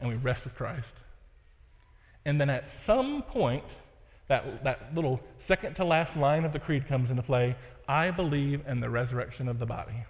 and 0.00 0.08
we 0.08 0.16
rest 0.16 0.44
with 0.44 0.54
Christ. 0.54 0.96
And 2.24 2.40
then 2.40 2.50
at 2.50 2.70
some 2.70 3.22
point, 3.22 3.64
that, 4.28 4.64
that 4.64 4.94
little 4.94 5.20
second 5.38 5.74
to 5.76 5.84
last 5.84 6.16
line 6.16 6.44
of 6.44 6.52
the 6.52 6.58
creed 6.58 6.86
comes 6.86 7.10
into 7.10 7.22
play 7.22 7.56
I 7.88 8.10
believe 8.10 8.66
in 8.68 8.80
the 8.80 8.90
resurrection 8.90 9.48
of 9.48 9.58
the 9.58 9.64
body. 9.64 10.04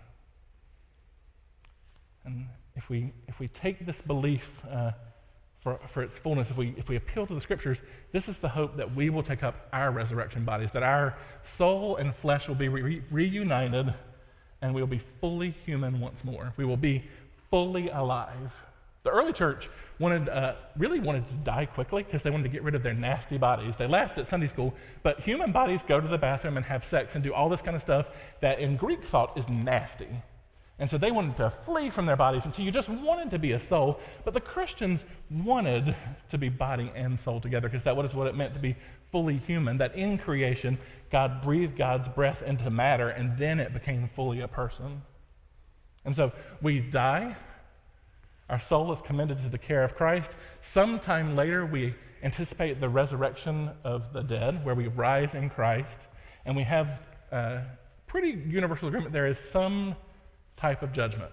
And 2.24 2.46
if 2.74 2.90
we, 2.90 3.12
if 3.28 3.38
we 3.38 3.46
take 3.46 3.86
this 3.86 4.02
belief 4.02 4.50
uh, 4.68 4.90
for, 5.60 5.78
for 5.86 6.02
its 6.02 6.18
fullness, 6.18 6.50
if 6.50 6.56
we, 6.56 6.74
if 6.76 6.88
we 6.88 6.96
appeal 6.96 7.24
to 7.28 7.34
the 7.34 7.40
scriptures, 7.40 7.80
this 8.10 8.28
is 8.28 8.38
the 8.38 8.48
hope 8.48 8.76
that 8.78 8.96
we 8.96 9.10
will 9.10 9.22
take 9.22 9.44
up 9.44 9.68
our 9.72 9.92
resurrection 9.92 10.44
bodies, 10.44 10.72
that 10.72 10.82
our 10.82 11.16
soul 11.44 11.96
and 11.96 12.14
flesh 12.14 12.48
will 12.48 12.56
be 12.56 12.68
re- 12.68 13.02
reunited 13.12 13.94
and 14.60 14.74
we 14.74 14.82
will 14.82 14.88
be 14.88 14.98
fully 15.20 15.50
human 15.64 16.00
once 16.00 16.24
more. 16.24 16.52
We 16.56 16.64
will 16.64 16.76
be 16.76 17.04
fully 17.48 17.88
alive. 17.90 18.52
The 19.04 19.10
early 19.10 19.32
church 19.32 19.68
wanted, 19.98 20.28
uh, 20.28 20.54
really 20.76 21.00
wanted 21.00 21.26
to 21.28 21.34
die 21.34 21.66
quickly 21.66 22.02
because 22.02 22.22
they 22.22 22.30
wanted 22.30 22.44
to 22.44 22.48
get 22.48 22.62
rid 22.62 22.74
of 22.74 22.82
their 22.82 22.94
nasty 22.94 23.38
bodies. 23.38 23.76
They 23.76 23.86
laughed 23.86 24.18
at 24.18 24.26
Sunday 24.26 24.48
school, 24.48 24.74
but 25.02 25.20
human 25.20 25.52
bodies 25.52 25.82
go 25.86 26.00
to 26.00 26.08
the 26.08 26.18
bathroom 26.18 26.56
and 26.56 26.66
have 26.66 26.84
sex 26.84 27.14
and 27.14 27.24
do 27.24 27.32
all 27.32 27.48
this 27.48 27.62
kind 27.62 27.76
of 27.76 27.82
stuff 27.82 28.08
that 28.40 28.58
in 28.58 28.76
Greek 28.76 29.04
thought 29.04 29.36
is 29.36 29.48
nasty. 29.48 30.08
And 30.80 30.88
so 30.88 30.96
they 30.96 31.10
wanted 31.10 31.36
to 31.38 31.50
flee 31.50 31.90
from 31.90 32.06
their 32.06 32.16
bodies. 32.16 32.44
And 32.44 32.54
so 32.54 32.62
you 32.62 32.70
just 32.70 32.88
wanted 32.88 33.30
to 33.32 33.38
be 33.38 33.50
a 33.50 33.58
soul. 33.58 33.98
But 34.24 34.32
the 34.34 34.40
Christians 34.40 35.04
wanted 35.28 35.96
to 36.30 36.38
be 36.38 36.48
body 36.48 36.92
and 36.94 37.18
soul 37.18 37.40
together 37.40 37.68
because 37.68 37.82
that 37.82 37.96
was 37.96 38.14
what 38.14 38.28
it 38.28 38.36
meant 38.36 38.54
to 38.54 38.60
be 38.60 38.76
fully 39.10 39.38
human. 39.38 39.78
That 39.78 39.96
in 39.96 40.18
creation, 40.18 40.78
God 41.10 41.42
breathed 41.42 41.76
God's 41.76 42.06
breath 42.06 42.42
into 42.42 42.70
matter 42.70 43.08
and 43.08 43.36
then 43.36 43.58
it 43.58 43.72
became 43.72 44.08
fully 44.08 44.40
a 44.40 44.46
person. 44.46 45.02
And 46.04 46.14
so 46.14 46.32
we 46.62 46.78
die. 46.78 47.36
Our 48.48 48.60
soul 48.60 48.92
is 48.92 49.02
commended 49.02 49.42
to 49.42 49.48
the 49.48 49.58
care 49.58 49.84
of 49.84 49.94
Christ. 49.94 50.32
Sometime 50.62 51.36
later, 51.36 51.66
we 51.66 51.94
anticipate 52.22 52.80
the 52.80 52.88
resurrection 52.88 53.70
of 53.84 54.12
the 54.12 54.22
dead, 54.22 54.64
where 54.64 54.74
we 54.74 54.86
rise 54.88 55.34
in 55.34 55.50
Christ. 55.50 56.00
And 56.46 56.56
we 56.56 56.62
have 56.62 57.00
a 57.30 57.62
pretty 58.06 58.30
universal 58.48 58.88
agreement 58.88 59.12
there 59.12 59.26
is 59.26 59.38
some 59.38 59.94
type 60.56 60.82
of 60.82 60.92
judgment. 60.92 61.30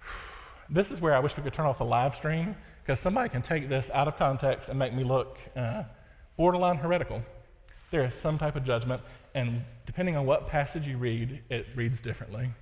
This 0.70 0.90
is 0.90 1.02
where 1.02 1.14
I 1.14 1.18
wish 1.18 1.36
we 1.36 1.42
could 1.42 1.52
turn 1.52 1.66
off 1.66 1.76
the 1.76 1.84
live 1.84 2.14
stream 2.14 2.56
because 2.82 2.98
somebody 2.98 3.28
can 3.28 3.42
take 3.42 3.68
this 3.68 3.90
out 3.90 4.08
of 4.08 4.16
context 4.16 4.70
and 4.70 4.78
make 4.78 4.94
me 4.94 5.04
look 5.04 5.36
uh, 5.54 5.82
borderline 6.38 6.76
heretical. 6.76 7.22
There 7.90 8.04
is 8.06 8.14
some 8.14 8.38
type 8.38 8.56
of 8.56 8.64
judgment, 8.64 9.02
and 9.34 9.64
depending 9.84 10.16
on 10.16 10.24
what 10.24 10.48
passage 10.48 10.88
you 10.88 10.96
read, 10.96 11.42
it 11.50 11.66
reads 11.76 12.00
differently. 12.00 12.52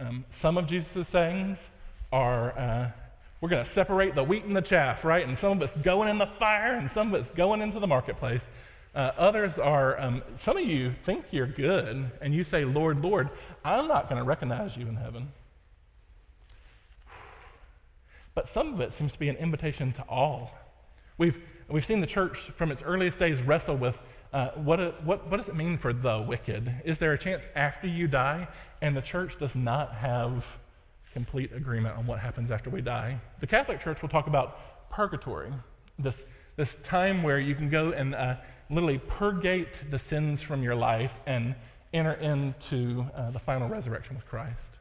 Um, 0.00 0.24
some 0.30 0.56
of 0.56 0.66
Jesus' 0.66 1.06
sayings 1.08 1.58
are 2.10 2.58
uh, 2.58 2.90
we're 3.40 3.50
going 3.50 3.64
to 3.64 3.70
separate 3.70 4.14
the 4.14 4.24
wheat 4.24 4.44
and 4.44 4.56
the 4.56 4.62
chaff, 4.62 5.04
right? 5.04 5.26
And 5.26 5.38
some 5.38 5.52
of 5.52 5.62
it's 5.62 5.76
going 5.76 6.08
in 6.08 6.16
the 6.16 6.26
fire, 6.26 6.74
and 6.74 6.90
some 6.90 7.14
of 7.14 7.20
it's 7.20 7.30
going 7.30 7.60
into 7.60 7.78
the 7.78 7.86
marketplace. 7.86 8.48
Uh, 8.94 9.12
others 9.16 9.58
are, 9.58 10.00
um, 10.00 10.22
some 10.36 10.56
of 10.56 10.64
you 10.64 10.94
think 11.04 11.26
you're 11.30 11.46
good, 11.46 12.10
and 12.20 12.34
you 12.34 12.44
say, 12.44 12.64
Lord, 12.64 13.02
Lord, 13.02 13.30
I'm 13.64 13.88
not 13.88 14.08
going 14.08 14.18
to 14.18 14.24
recognize 14.24 14.76
you 14.76 14.88
in 14.88 14.96
heaven. 14.96 15.32
But 18.34 18.48
some 18.48 18.74
of 18.74 18.80
it 18.80 18.92
seems 18.92 19.12
to 19.12 19.18
be 19.18 19.28
an 19.28 19.36
invitation 19.36 19.92
to 19.92 20.02
all. 20.02 20.52
We've, 21.18 21.38
we've 21.68 21.84
seen 21.84 22.00
the 22.00 22.06
church 22.06 22.38
from 22.38 22.70
its 22.70 22.82
earliest 22.82 23.18
days 23.18 23.40
wrestle 23.42 23.76
with 23.76 23.98
uh, 24.32 24.50
what, 24.50 25.04
what, 25.04 25.28
what 25.28 25.36
does 25.38 25.48
it 25.48 25.56
mean 25.56 25.76
for 25.76 25.92
the 25.92 26.20
wicked? 26.20 26.82
Is 26.84 26.98
there 26.98 27.12
a 27.12 27.18
chance 27.18 27.42
after 27.54 27.86
you 27.86 28.06
die? 28.06 28.48
And 28.80 28.96
the 28.96 29.02
church 29.02 29.38
does 29.38 29.54
not 29.54 29.94
have 29.94 30.44
complete 31.12 31.52
agreement 31.52 31.96
on 31.96 32.06
what 32.06 32.20
happens 32.20 32.50
after 32.50 32.70
we 32.70 32.80
die. 32.80 33.20
The 33.40 33.46
Catholic 33.46 33.80
Church 33.80 34.00
will 34.02 34.08
talk 34.08 34.28
about 34.28 34.90
purgatory, 34.90 35.52
this, 35.98 36.22
this 36.56 36.76
time 36.82 37.22
where 37.22 37.40
you 37.40 37.54
can 37.54 37.68
go 37.68 37.90
and 37.90 38.14
uh, 38.14 38.36
literally 38.70 38.98
purgate 38.98 39.90
the 39.90 39.98
sins 39.98 40.40
from 40.40 40.62
your 40.62 40.76
life 40.76 41.12
and 41.26 41.56
enter 41.92 42.12
into 42.12 43.04
uh, 43.14 43.32
the 43.32 43.40
final 43.40 43.68
resurrection 43.68 44.14
with 44.14 44.26
Christ. 44.26 44.74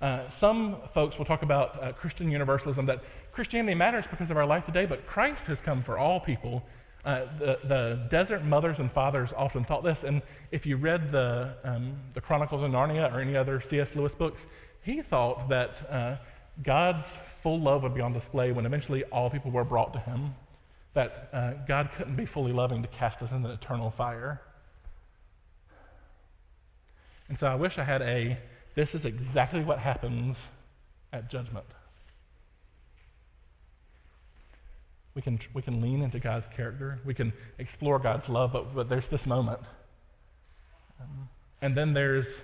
Uh, 0.00 0.30
some 0.30 0.76
folks 0.94 1.18
will 1.18 1.24
talk 1.24 1.42
about 1.42 1.82
uh, 1.82 1.92
Christian 1.92 2.30
universalism, 2.30 2.86
that 2.86 3.02
Christianity 3.32 3.74
matters 3.74 4.06
because 4.06 4.30
of 4.30 4.36
our 4.36 4.46
life 4.46 4.64
today, 4.64 4.86
but 4.86 5.06
Christ 5.06 5.46
has 5.46 5.60
come 5.60 5.82
for 5.82 5.98
all 5.98 6.20
people. 6.20 6.64
Uh, 7.04 7.26
the, 7.38 7.58
the, 7.64 8.06
desert 8.10 8.44
mothers 8.44 8.80
and 8.80 8.90
fathers 8.90 9.32
often 9.36 9.64
thought 9.64 9.84
this, 9.84 10.04
and 10.04 10.20
if 10.50 10.66
you 10.66 10.76
read 10.76 11.12
the, 11.12 11.54
um, 11.64 11.96
the 12.12 12.20
Chronicles 12.20 12.62
of 12.62 12.70
Narnia 12.70 13.12
or 13.14 13.20
any 13.20 13.36
other 13.36 13.60
C.S. 13.60 13.94
Lewis 13.94 14.14
books, 14.14 14.46
he 14.82 15.00
thought 15.00 15.48
that 15.48 15.90
uh, 15.90 16.16
God's 16.62 17.16
full 17.42 17.60
love 17.60 17.82
would 17.84 17.94
be 17.94 18.00
on 18.00 18.12
display 18.12 18.52
when 18.52 18.66
eventually 18.66 19.04
all 19.04 19.30
people 19.30 19.50
were 19.50 19.64
brought 19.64 19.92
to 19.92 20.00
him 20.00 20.34
that 20.94 21.28
uh, 21.32 21.52
God 21.66 21.90
couldn't 21.96 22.16
be 22.16 22.26
fully 22.26 22.52
loving 22.52 22.82
to 22.82 22.88
cast 22.88 23.22
us 23.22 23.30
in 23.30 23.38
into 23.38 23.52
eternal 23.52 23.90
fire. 23.90 24.40
And 27.28 27.38
so 27.38 27.46
I 27.46 27.54
wish 27.54 27.78
I 27.78 27.84
had 27.84 28.02
a 28.02 28.38
this 28.74 28.94
is 28.94 29.04
exactly 29.04 29.62
what 29.62 29.78
happens 29.78 30.38
at 31.12 31.30
judgment. 31.30 31.66
We 35.18 35.22
can, 35.22 35.40
we 35.52 35.62
can 35.62 35.80
lean 35.80 36.02
into 36.02 36.20
God's 36.20 36.46
character. 36.46 37.00
We 37.04 37.12
can 37.12 37.32
explore 37.58 37.98
God's 37.98 38.28
love, 38.28 38.52
but, 38.52 38.72
but 38.72 38.88
there's 38.88 39.08
this 39.08 39.26
moment. 39.26 39.58
Um, 41.00 41.28
and 41.60 41.76
then 41.76 41.92
there's 41.92 42.40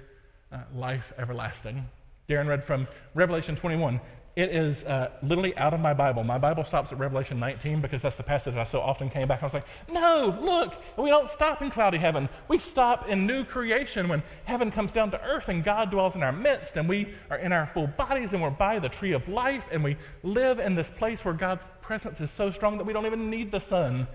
uh, 0.50 0.58
life 0.74 1.12
everlasting. 1.16 1.86
Darren 2.28 2.48
read 2.48 2.64
from 2.64 2.88
Revelation 3.14 3.54
21. 3.54 4.00
It 4.34 4.50
is 4.50 4.82
uh, 4.82 5.10
literally 5.22 5.56
out 5.56 5.72
of 5.72 5.78
my 5.78 5.94
Bible. 5.94 6.24
My 6.24 6.38
Bible 6.38 6.64
stops 6.64 6.90
at 6.90 6.98
Revelation 6.98 7.38
19 7.38 7.80
because 7.80 8.02
that's 8.02 8.16
the 8.16 8.24
passage 8.24 8.56
I 8.56 8.64
so 8.64 8.80
often 8.80 9.08
came 9.08 9.28
back. 9.28 9.44
I 9.44 9.46
was 9.46 9.54
like, 9.54 9.66
no, 9.88 10.36
look, 10.42 10.74
we 10.98 11.08
don't 11.08 11.30
stop 11.30 11.62
in 11.62 11.70
cloudy 11.70 11.98
heaven. 11.98 12.28
We 12.48 12.58
stop 12.58 13.08
in 13.08 13.28
new 13.28 13.44
creation 13.44 14.08
when 14.08 14.24
heaven 14.46 14.72
comes 14.72 14.90
down 14.90 15.12
to 15.12 15.22
earth 15.22 15.48
and 15.48 15.62
God 15.62 15.92
dwells 15.92 16.16
in 16.16 16.24
our 16.24 16.32
midst 16.32 16.76
and 16.76 16.88
we 16.88 17.14
are 17.30 17.38
in 17.38 17.52
our 17.52 17.66
full 17.66 17.86
bodies 17.86 18.32
and 18.32 18.42
we're 18.42 18.50
by 18.50 18.80
the 18.80 18.88
tree 18.88 19.12
of 19.12 19.28
life 19.28 19.68
and 19.70 19.84
we 19.84 19.96
live 20.24 20.58
in 20.58 20.74
this 20.74 20.90
place 20.90 21.24
where 21.24 21.34
God's 21.34 21.64
presence 21.84 22.18
is 22.20 22.30
so 22.30 22.50
strong 22.50 22.78
that 22.78 22.84
we 22.84 22.94
don't 22.94 23.04
even 23.04 23.28
need 23.28 23.52
the 23.52 23.60
sun. 23.60 24.06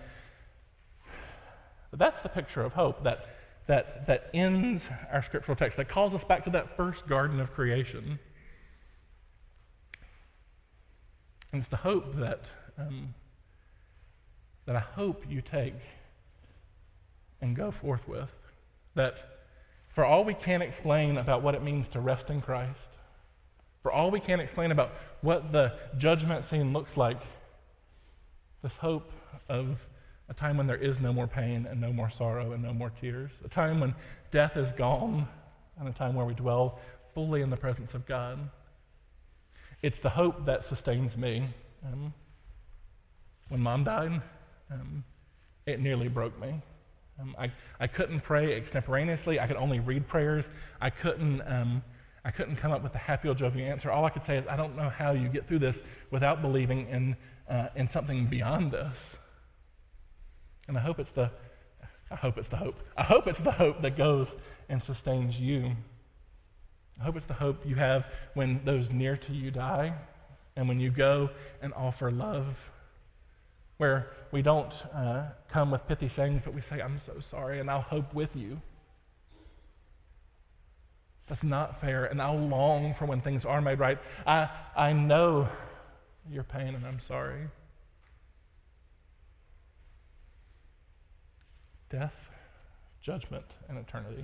But 1.92 2.00
that's 2.00 2.22
the 2.22 2.30
picture 2.30 2.62
of 2.62 2.74
hope 2.74 3.04
that, 3.04 3.28
that, 3.68 4.08
that 4.08 4.30
ends 4.34 4.90
our 5.12 5.22
scriptural 5.22 5.56
text, 5.56 5.78
that 5.78 5.88
calls 5.88 6.16
us 6.16 6.24
back 6.24 6.44
to 6.46 6.50
that 6.50 6.76
first 6.76 7.08
garden 7.08 7.40
of 7.40 7.54
creation. 7.54 8.18
And 11.52 11.62
it's 11.62 11.70
the 11.70 11.78
hope 11.78 12.16
that, 12.18 12.42
um, 12.78 13.14
that 14.66 14.76
I 14.76 14.80
hope 14.80 15.24
you 15.30 15.42
take 15.42 15.76
and 17.42 17.56
go 17.56 17.70
forth 17.70 18.08
with. 18.08 18.30
That 18.96 19.42
for 19.90 20.04
all 20.04 20.24
we 20.24 20.34
can 20.34 20.64
explain 20.64 21.18
about 21.18 21.44
what 21.44 21.54
it 21.54 21.64
means 21.64 21.88
to 21.90 22.00
rest 22.00 22.32
in 22.32 22.42
Christ, 22.42 22.90
for 23.84 23.92
all 23.92 24.10
we 24.10 24.20
can 24.20 24.40
explain 24.40 24.72
about 24.72 24.92
what 25.22 25.52
the 25.52 25.74
judgment 25.98 26.48
scene 26.50 26.74
looks 26.74 26.98
like, 26.98 27.22
this 28.62 28.76
hope 28.76 29.12
of 29.48 29.88
a 30.30 30.34
time 30.34 30.58
when 30.58 30.68
there 30.68 30.78
is 30.78 31.00
no 31.00 31.12
more 31.12 31.28
pain 31.28 31.66
and 31.70 31.82
no 31.82 31.92
more 31.92 32.10
sorrow 32.10 32.52
and 32.52 32.62
no 32.62 32.74
more 32.74 32.92
tears, 32.92 33.32
a 33.44 33.50
time 33.50 33.80
when 33.80 33.96
death 34.32 34.58
is 34.58 34.72
gone, 34.72 35.28
and 35.80 35.88
a 35.88 35.92
time 35.92 36.14
where 36.14 36.26
we 36.26 36.34
dwell 36.34 36.80
fully 37.14 37.42
in 37.42 37.50
the 37.50 37.58
presence 37.58 37.94
of 37.94 38.06
God. 38.06 38.50
It's 39.82 40.00
the 40.00 40.10
hope 40.10 40.46
that 40.46 40.66
sustains 40.66 41.18
me. 41.18 41.48
Um, 41.86 42.14
when 43.48 43.62
mom 43.62 43.86
died, 43.86 44.22
um, 44.72 45.04
it 45.66 45.80
nearly 45.80 46.10
broke 46.10 46.40
me. 46.40 46.62
Um, 47.20 47.36
I, 47.40 47.52
I 47.80 47.88
couldn't 47.88 48.22
pray 48.22 48.56
extemporaneously. 48.56 49.40
I 49.40 49.48
could 49.48 49.58
only 49.58 49.80
read 49.80 50.08
prayers. 50.08 50.50
I 50.80 50.90
couldn't, 50.90 51.42
um, 51.42 51.82
I 52.24 52.32
couldn't 52.32 52.58
come 52.58 52.72
up 52.72 52.84
with 52.84 52.94
a 52.94 53.00
happy 53.00 53.30
or 53.30 53.34
jovial 53.34 53.70
answer. 53.70 53.90
All 53.90 54.06
I 54.06 54.10
could 54.10 54.26
say 54.26 54.38
is, 54.38 54.46
I 54.48 54.56
don't 54.56 54.76
know 54.76 54.90
how 54.90 55.12
you 55.12 55.30
get 55.30 55.48
through 55.48 55.60
this 55.60 55.82
without 56.12 56.42
believing 56.42 56.88
in, 56.90 57.16
uh, 57.50 57.68
in 57.76 57.88
something 57.88 58.28
beyond 58.28 58.72
this. 58.72 59.18
And 60.68 60.78
I 60.78 60.82
hope 60.82 61.00
it's 61.00 61.12
the, 61.12 61.32
I 62.12 62.16
hope 62.16 62.38
it's 62.38 62.50
the 62.50 62.58
hope. 62.58 62.80
I 62.96 63.04
hope 63.04 63.28
it's 63.28 63.40
the 63.40 63.52
hope 63.52 63.82
that 63.82 63.98
goes 63.98 64.36
and 64.70 64.84
sustains 64.84 65.40
you. 65.40 65.72
I 67.00 67.04
hope 67.04 67.16
it's 67.16 67.26
the 67.26 67.34
hope 67.34 67.66
you 67.66 67.76
have 67.76 68.06
when 68.34 68.62
those 68.66 68.92
near 68.92 69.18
to 69.18 69.34
you 69.34 69.52
die 69.52 69.94
and 70.56 70.68
when 70.68 70.80
you 70.80 70.92
go 70.92 71.30
and 71.62 71.74
offer 71.74 72.12
love, 72.12 72.70
where 73.78 74.12
we 74.32 74.42
don't 74.42 74.74
uh, 74.94 75.24
come 75.48 75.72
with 75.72 75.88
pithy 75.88 76.10
sayings, 76.10 76.42
but 76.44 76.54
we 76.54 76.60
say, 76.60 76.82
I'm 76.82 77.00
so 77.00 77.22
sorry, 77.22 77.62
and 77.62 77.72
I'll 77.72 77.82
hope 77.82 78.14
with 78.14 78.36
you. 78.36 78.62
That's 81.28 81.44
not 81.44 81.80
fair, 81.80 82.06
and 82.06 82.22
I'll 82.22 82.38
long 82.38 82.94
for 82.94 83.06
when 83.06 83.22
things 83.22 83.46
are 83.46 83.62
made 83.62 83.80
right. 83.80 84.00
I, 84.28 84.50
I 84.76 84.92
know 84.92 85.48
your 86.32 86.44
pain, 86.44 86.76
and 86.76 86.86
I'm 86.86 87.00
sorry. 87.00 87.48
Death, 91.90 92.30
judgment, 93.02 93.46
and 93.68 93.78
eternity. 93.80 94.24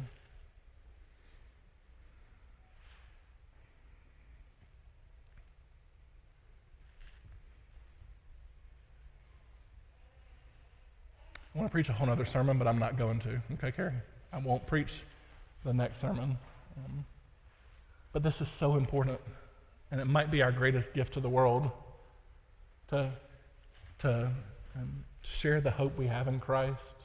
I 11.54 11.58
want 11.58 11.70
to 11.70 11.72
preach 11.72 11.89
a 11.89 11.94
whole 11.94 12.10
other 12.10 12.26
sermon, 12.26 12.58
but 12.58 12.68
I'm 12.68 12.78
not 12.78 12.98
going 12.98 13.20
to. 13.20 13.41
Okay, 13.54 13.72
Carrie? 13.72 13.94
I 14.32 14.39
won't 14.39 14.68
preach 14.68 15.04
the 15.63 15.74
next 15.74 16.02
sermon. 16.02 16.38
Um, 16.78 17.06
but 18.12 18.24
this 18.24 18.41
is 18.41 18.50
so 18.50 18.76
important, 18.76 19.20
and 19.89 20.02
it 20.02 20.06
might 20.06 20.30
be 20.30 20.41
our 20.41 20.52
greatest 20.52 20.94
gift 20.94 21.13
to 21.13 21.20
the 21.22 21.30
world 21.30 21.72
to, 22.89 23.12
to, 24.00 24.32
um, 24.76 25.04
to 25.24 25.30
share 25.30 25.62
the 25.62 25.71
hope 25.71 25.98
we 25.98 26.08
have 26.08 26.28
in 26.28 26.39
Christ, 26.39 26.95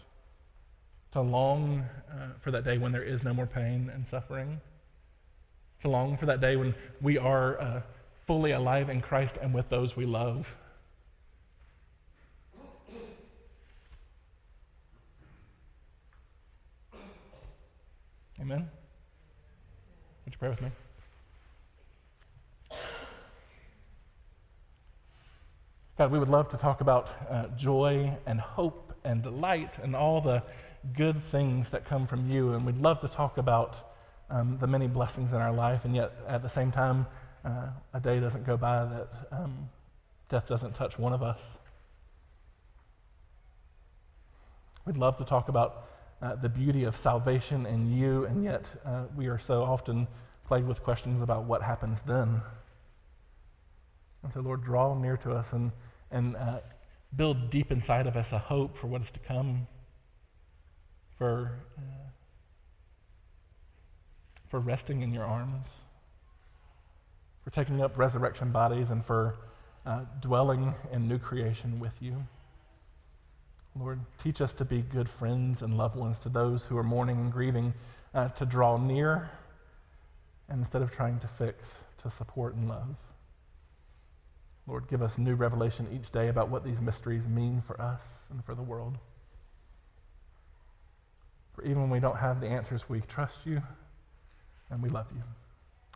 to 1.12 1.20
long 1.20 1.84
uh, 2.10 2.28
for 2.40 2.50
that 2.50 2.64
day 2.64 2.78
when 2.78 2.92
there 2.92 3.02
is 3.02 3.24
no 3.24 3.32
more 3.32 3.46
pain 3.46 3.90
and 3.92 4.06
suffering, 4.06 4.60
to 5.82 5.88
long 5.88 6.16
for 6.16 6.26
that 6.26 6.40
day 6.40 6.56
when 6.56 6.74
we 7.00 7.18
are 7.18 7.60
uh, 7.60 7.82
fully 8.26 8.52
alive 8.52 8.90
in 8.90 9.00
Christ 9.00 9.38
and 9.40 9.54
with 9.54 9.68
those 9.68 9.96
we 9.96 10.04
love. 10.04 10.56
Amen? 18.40 18.68
Would 20.24 20.32
you 20.32 20.38
pray 20.38 20.48
with 20.48 20.62
me? 20.62 20.70
God, 26.00 26.12
we 26.12 26.18
would 26.18 26.30
love 26.30 26.48
to 26.48 26.56
talk 26.56 26.80
about 26.80 27.10
uh, 27.28 27.48
joy 27.58 28.16
and 28.24 28.40
hope 28.40 28.94
and 29.04 29.22
delight 29.22 29.76
and 29.82 29.94
all 29.94 30.22
the 30.22 30.42
good 30.96 31.22
things 31.24 31.68
that 31.68 31.84
come 31.84 32.06
from 32.06 32.30
you. 32.30 32.54
And 32.54 32.64
we'd 32.64 32.78
love 32.78 33.00
to 33.00 33.08
talk 33.08 33.36
about 33.36 33.92
um, 34.30 34.56
the 34.58 34.66
many 34.66 34.86
blessings 34.86 35.32
in 35.32 35.36
our 35.36 35.52
life. 35.52 35.84
And 35.84 35.94
yet, 35.94 36.12
at 36.26 36.42
the 36.42 36.48
same 36.48 36.72
time, 36.72 37.06
uh, 37.44 37.66
a 37.92 38.00
day 38.00 38.18
doesn't 38.18 38.46
go 38.46 38.56
by 38.56 38.86
that 38.86 39.08
um, 39.30 39.68
death 40.30 40.46
doesn't 40.46 40.74
touch 40.74 40.98
one 40.98 41.12
of 41.12 41.22
us. 41.22 41.58
We'd 44.86 44.96
love 44.96 45.18
to 45.18 45.24
talk 45.26 45.50
about 45.50 45.84
uh, 46.22 46.34
the 46.36 46.48
beauty 46.48 46.84
of 46.84 46.96
salvation 46.96 47.66
in 47.66 47.92
you, 47.92 48.24
and 48.24 48.42
yet 48.42 48.66
uh, 48.86 49.02
we 49.14 49.26
are 49.26 49.38
so 49.38 49.64
often 49.64 50.08
plagued 50.46 50.66
with 50.66 50.82
questions 50.82 51.20
about 51.20 51.44
what 51.44 51.60
happens 51.60 52.00
then. 52.06 52.40
And 54.22 54.32
so, 54.32 54.40
Lord, 54.40 54.64
draw 54.64 54.94
near 54.94 55.18
to 55.18 55.32
us 55.32 55.52
and, 55.52 55.72
and 56.10 56.36
uh, 56.36 56.60
build 57.14 57.50
deep 57.50 57.70
inside 57.72 58.06
of 58.06 58.16
us 58.16 58.32
a 58.32 58.38
hope 58.38 58.76
for 58.76 58.86
what 58.86 59.02
is 59.02 59.10
to 59.12 59.20
come, 59.20 59.66
for, 61.18 61.52
uh, 61.78 62.08
for 64.48 64.60
resting 64.60 65.02
in 65.02 65.12
your 65.12 65.24
arms, 65.24 65.68
for 67.44 67.50
taking 67.50 67.82
up 67.82 67.96
resurrection 67.98 68.50
bodies, 68.50 68.90
and 68.90 69.04
for 69.04 69.36
uh, 69.86 70.00
dwelling 70.20 70.74
in 70.92 71.08
new 71.08 71.18
creation 71.18 71.80
with 71.80 71.94
you. 72.00 72.16
Lord, 73.78 74.00
teach 74.22 74.40
us 74.40 74.52
to 74.54 74.64
be 74.64 74.82
good 74.82 75.08
friends 75.08 75.62
and 75.62 75.76
loved 75.76 75.96
ones 75.96 76.18
to 76.20 76.28
those 76.28 76.64
who 76.64 76.76
are 76.76 76.82
mourning 76.82 77.16
and 77.16 77.32
grieving, 77.32 77.72
uh, 78.14 78.28
to 78.28 78.44
draw 78.44 78.76
near, 78.76 79.30
instead 80.50 80.82
of 80.82 80.90
trying 80.90 81.18
to 81.20 81.28
fix, 81.28 81.74
to 82.02 82.10
support 82.10 82.54
and 82.54 82.68
love. 82.68 82.96
Lord, 84.66 84.88
give 84.88 85.02
us 85.02 85.18
new 85.18 85.34
revelation 85.34 85.88
each 85.92 86.10
day 86.10 86.28
about 86.28 86.48
what 86.48 86.64
these 86.64 86.80
mysteries 86.80 87.28
mean 87.28 87.62
for 87.66 87.80
us 87.80 88.02
and 88.30 88.44
for 88.44 88.54
the 88.54 88.62
world. 88.62 88.98
For 91.54 91.64
even 91.64 91.80
when 91.82 91.90
we 91.90 92.00
don't 92.00 92.16
have 92.16 92.40
the 92.40 92.46
answers, 92.46 92.88
we 92.88 93.00
trust 93.00 93.40
you 93.44 93.60
and 94.70 94.82
we 94.82 94.88
love 94.88 95.06
you. 95.14 95.22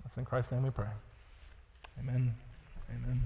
It's 0.05 0.17
in 0.17 0.25
Christ's 0.25 0.53
name 0.53 0.65
we 0.65 0.71
pray. 0.71 0.89
Amen. 2.01 2.35
Amen. 2.91 3.23